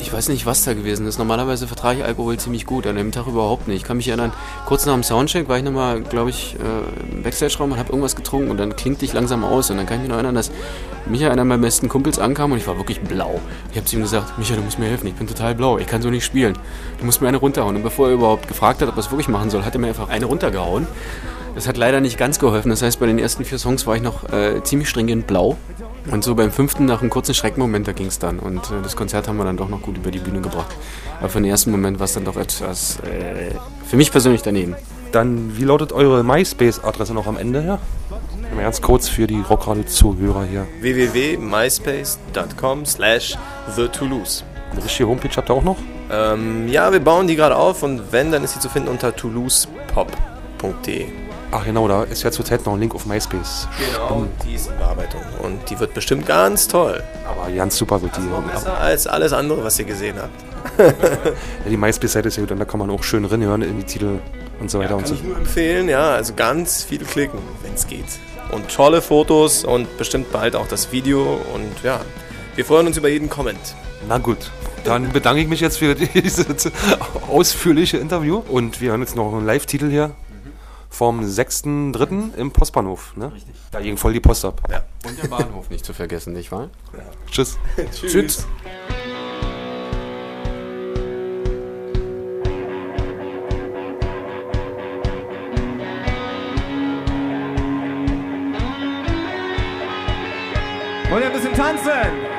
Ich 0.01 0.13
weiß 0.13 0.29
nicht, 0.29 0.47
was 0.47 0.65
da 0.65 0.73
gewesen 0.75 1.07
ist. 1.07 1.19
Normalerweise 1.19 1.67
vertrage 1.67 2.01
ich 2.01 2.05
Alkohol 2.05 2.39
ziemlich 2.39 2.65
gut, 2.67 2.87
an 2.87 2.97
dem 2.97 3.13
Tag 3.13 3.27
überhaupt 3.27 3.69
nicht. 3.69 3.77
Ich 3.77 3.85
kann 3.85 3.99
mich 3.99 4.09
erinnern, 4.09 4.33
kurz 4.67 4.87
nach 4.87 4.95
dem 4.95 5.03
Soundcheck 5.03 5.49
war 5.49 5.59
ich 5.59 5.65
nochmal, 5.65 6.01
glaube 6.01 6.31
ich, 6.31 6.57
äh, 6.57 7.13
im 7.15 7.23
Backstage-Raum 7.23 7.73
und 7.73 7.79
habe 7.79 7.91
irgendwas 7.91 8.17
getrunken 8.17 8.51
und 8.51 8.57
dann 8.57 8.75
klingt 8.77 9.03
ich 9.03 9.13
langsam 9.13 9.45
aus. 9.45 9.71
Und 9.71 9.77
dann 9.77 9.87
kann 9.87 9.97
ich 9.97 10.03
mich 10.03 10.09
noch 10.09 10.17
erinnern, 10.17 10.35
dass 10.35 10.51
Micha, 11.07 11.31
einer 11.31 11.45
meiner 11.45 11.63
besten 11.63 11.89
Kumpels, 11.89 12.19
ankam 12.19 12.53
und 12.53 12.59
ich 12.59 12.67
war 12.67 12.77
wirklich 12.77 13.01
blau. 13.01 13.41
Ich 13.71 13.77
habe 13.77 13.87
zu 13.87 13.97
ihm 13.97 14.03
gesagt, 14.03 14.39
Micha, 14.39 14.55
du 14.55 14.63
musst 14.63 14.79
mir 14.79 14.87
helfen, 14.87 15.07
ich 15.07 15.15
bin 15.15 15.27
total 15.27 15.55
blau, 15.55 15.79
ich 15.79 15.87
kann 15.87 16.03
so 16.03 16.11
nicht 16.11 16.25
spielen. 16.25 16.57
Du 16.99 17.05
musst 17.05 17.21
mir 17.21 17.29
eine 17.29 17.39
runterhauen. 17.39 17.77
Und 17.77 17.83
bevor 17.83 18.09
er 18.09 18.15
überhaupt 18.15 18.49
gefragt 18.49 18.83
hat, 18.83 18.89
ob 18.89 18.97
er 18.97 19.01
es 19.01 19.11
wirklich 19.11 19.29
machen 19.29 19.51
soll, 19.51 19.65
hat 19.65 19.75
er 19.75 19.81
mir 19.81 19.89
einfach 19.89 20.09
eine 20.09 20.27
runtergehauen. 20.27 20.87
Das 21.55 21.69
hat 21.69 21.77
leider 21.77 22.01
nicht 22.01 22.17
ganz 22.17 22.39
geholfen. 22.39 22.71
Das 22.71 22.83
heißt, 22.83 22.99
bei 22.99 23.07
den 23.07 23.19
ersten 23.19 23.45
vier 23.45 23.59
Songs 23.59 23.87
war 23.87 23.97
ich 23.97 24.03
noch 24.03 24.33
äh, 24.33 24.63
ziemlich 24.63 24.89
stringent 24.89 25.27
blau. 25.27 25.57
Und 26.11 26.25
so 26.25 26.35
beim 26.35 26.51
fünften, 26.51 26.87
nach 26.87 27.01
einem 27.01 27.11
kurzen 27.11 27.35
Schreckmoment, 27.35 27.87
da 27.87 27.93
ging 27.93 28.07
es 28.07 28.19
dann. 28.19 28.39
Und 28.39 28.71
äh, 28.71 28.83
das 28.83 28.97
Konzert 28.97 29.29
haben 29.29 29.37
wir 29.37 29.45
dann 29.45 29.57
doch 29.57 29.69
noch 29.69 29.83
gut 29.83 29.97
über 29.97 30.11
die 30.11 30.19
Bühne 30.19 30.41
gebracht. 30.41 30.75
Aber 31.21 31.29
für 31.29 31.41
den 31.41 31.51
ersten 31.51 31.71
Moment 31.71 31.99
war 31.99 32.05
es 32.05 32.15
dann 32.15 32.25
doch 32.25 32.37
etwas, 32.37 32.99
äh, 33.01 33.55
für 33.87 33.97
mich 33.97 34.11
persönlich 34.11 34.43
daneben. 34.43 34.75
Dann, 35.13 35.57
wie 35.57 35.65
lautet 35.65 35.93
eure 35.93 36.25
MySpace-Adresse 36.25 37.13
noch 37.13 37.27
am 37.27 37.37
Ende 37.37 37.61
her? 37.61 37.79
Mal 38.55 38.63
ganz 38.63 38.81
kurz 38.83 39.09
für 39.09 39.27
die 39.27 39.41
Rockradio-Zuhörer 39.41 40.45
hier. 40.45 40.67
www.myspace.com 40.81 42.87
slash 42.87 43.37
The 43.75 43.89
Toulouse. 43.89 44.45
Eine 44.73 44.85
richtige 44.85 45.09
Homepage 45.09 45.31
habt 45.37 45.51
ihr 45.51 45.55
auch 45.55 45.65
noch? 45.65 45.79
Ähm, 46.11 46.69
ja, 46.69 46.93
wir 46.93 47.01
bauen 47.01 47.27
die 47.27 47.35
gerade 47.37 47.57
auf 47.57 47.83
und 47.83 48.13
wenn, 48.13 48.31
dann 48.31 48.45
ist 48.45 48.53
sie 48.55 48.61
zu 48.61 48.69
finden 48.69 48.89
unter 48.89 49.15
toulousepop.de. 49.17 51.07
Ach 51.55 51.67
genau, 51.67 51.87
da 51.87 52.05
ist 52.05 52.23
ja 52.23 52.31
zurzeit 52.31 52.65
noch 52.65 52.73
ein 52.73 52.81
Link 52.81 52.95
auf 52.95 53.05
MySpace. 53.05 53.69
Genau, 53.79 54.27
die 54.45 54.55
ist 54.55 54.71
in 54.71 54.79
Bearbeitung 54.79 55.21
und 55.43 55.69
die 55.69 55.79
wird 55.79 55.93
bestimmt 55.93 56.25
ganz 56.27 56.67
toll. 56.67 57.03
Aber 57.29 57.51
ganz 57.51 57.77
super 57.77 58.01
wird 58.01 58.17
die. 58.17 58.23
Besser 58.51 58.79
als 58.79 59.07
alles 59.07 59.35
andere, 59.35 59.63
was 59.63 59.79
ihr 59.79 59.85
gesehen 59.85 60.17
habt. 60.19 60.33
Ja, 61.65 61.71
die 61.71 61.77
MySpace-Seite 61.77 62.29
ist 62.29 62.37
ja 62.37 62.43
gut 62.43 62.53
und 62.53 62.59
da 62.59 62.65
kann 62.65 62.79
man 62.79 62.91
auch 62.91 63.03
schön 63.03 63.25
reinhören 63.25 63.63
in 63.63 63.77
die 63.77 63.85
Titel 63.85 64.19
und 64.61 64.71
so 64.71 64.79
weiter 64.79 64.95
und 64.97 65.03
Kann 65.03 65.09
so. 65.11 65.15
ich 65.17 65.23
nur 65.25 65.37
empfehlen, 65.37 65.89
ja, 65.89 66.15
also 66.15 66.35
ganz 66.35 66.85
viel 66.85 67.05
klicken, 67.05 67.39
wenn 67.63 67.75
es 67.75 67.87
geht. 67.87 68.05
Und 68.53 68.69
tolle 68.69 69.03
Fotos 69.03 69.65
und 69.65 69.97
bestimmt 69.99 70.31
bald 70.31 70.55
auch 70.55 70.69
das 70.69 70.93
Video 70.93 71.41
und 71.55 71.83
ja, 71.83 72.01
wir 72.55 72.65
freuen 72.65 72.87
uns 72.87 72.99
über 72.99 73.09
jeden 73.09 73.29
Comment. 73.29 73.59
Na 74.07 74.19
gut, 74.19 74.51
dann 74.85 75.11
bedanke 75.11 75.41
ich 75.41 75.49
mich 75.49 75.61
jetzt 75.61 75.79
für 75.79 75.95
dieses 76.15 76.71
ausführliche 77.29 77.97
Interview 77.97 78.43
und 78.49 78.81
wir 78.81 78.91
hören 78.91 79.01
jetzt 79.01 79.17
noch 79.17 79.33
einen 79.33 79.47
Live-Titel 79.47 79.91
hier 79.91 80.15
vom 80.91 81.23
6.3. 81.23 82.35
im 82.37 82.51
Postbahnhof. 82.53 83.17
Ne? 83.17 83.33
Richtig. 83.33 83.55
Da 83.71 83.81
ging 83.81 83.97
voll 83.97 84.13
die 84.13 84.21
Post 84.21 84.45
ab. 84.45 84.61
Ja. 84.71 84.85
Und 85.09 85.21
der 85.21 85.29
Bahnhof 85.29 85.71
nicht 85.71 85.87
zu 85.87 85.95
vergessen, 85.95 86.35
nicht 86.35 86.53
wahr? 86.53 86.69
Tschüss. 87.31 87.59
Tschüss. 87.91 88.47
Wollt 101.13 101.25
ihr 101.25 101.29
ein 101.29 101.35
bisschen 101.35 101.53
tanzen? 101.53 102.32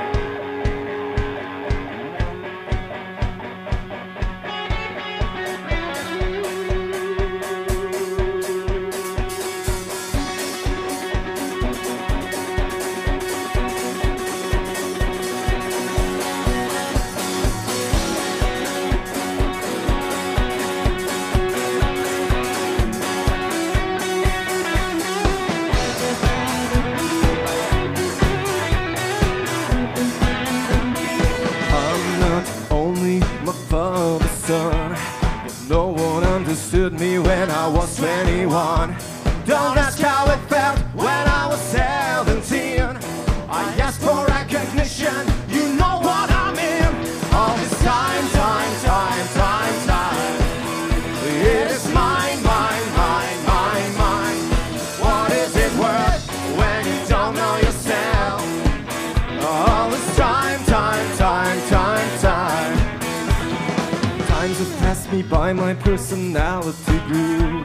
Me 65.13 65.21
by, 65.21 65.53
my 65.53 65.75
personality 65.75 66.97
grew. 67.07 67.61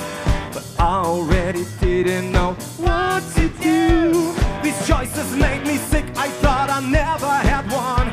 But 0.53 0.67
I 0.79 1.03
already 1.13 1.65
didn't 1.81 2.31
know 2.31 2.53
what 2.77 3.23
to 3.37 3.49
do. 3.63 4.35
These 4.63 4.79
choices 4.87 5.35
made 5.35 5.67
me 5.67 5.77
sick, 5.77 6.05
I 6.17 6.29
thought 6.43 6.69
I 6.69 6.81
never 6.81 7.33
had 7.51 7.65
one. 7.73 8.09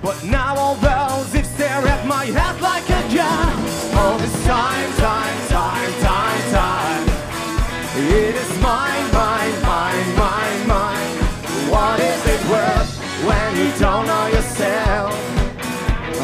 But 0.00 0.24
now 0.24 0.56
all 0.56 0.76
those 0.76 1.34
if 1.34 1.44
stare 1.44 1.84
at 1.94 2.06
my 2.06 2.24
head 2.24 2.56
like 2.62 2.88
a 3.00 3.02
gun. 3.14 3.52
All 3.98 4.16
this 4.18 4.36
time, 4.46 4.90
time, 5.08 5.38
time, 5.48 5.92
time, 6.08 6.42
time. 6.58 7.04
It 7.96 8.34
is 8.42 8.52
mine, 8.62 9.06
mine, 9.12 9.56
mine, 9.72 10.08
mine, 10.24 10.60
mine. 10.74 11.10
What 11.74 12.00
is 12.00 12.22
it 12.34 12.42
worth 12.52 12.90
when 13.28 13.48
you 13.60 13.68
don't 13.78 14.06
know 14.06 14.26
yourself? 14.36 15.12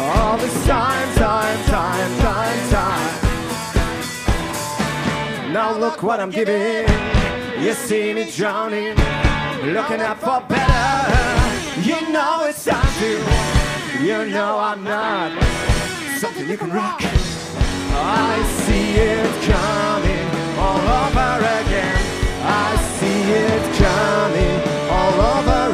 All 0.09 0.39
this 0.39 0.57
time, 0.67 1.09
time, 1.17 1.65
time, 1.65 2.19
time. 2.21 2.26
Now 5.57 5.75
look 5.75 6.03
what 6.03 6.21
I'm 6.21 6.29
giving. 6.29 6.87
You 7.65 7.73
see 7.73 8.13
me 8.13 8.31
drowning, 8.31 8.95
looking 9.65 10.03
up 10.03 10.19
for 10.19 10.45
better. 10.47 11.81
You 11.81 12.13
know 12.13 12.45
it's 12.45 12.63
time 12.63 12.93
to. 13.01 14.05
You 14.05 14.27
know 14.35 14.59
I'm 14.59 14.85
not 14.85 15.33
something 16.19 16.47
you 16.47 16.59
can 16.59 16.71
rock. 16.71 17.01
I 17.01 18.43
see 18.65 18.97
it 19.01 19.33
coming 19.49 20.29
all 20.59 20.85
over 21.03 21.39
again. 21.61 22.03
I 22.45 22.77
see 22.99 23.23
it 23.33 23.65
coming 23.81 24.91
all 24.91 25.39
over. 25.39 25.66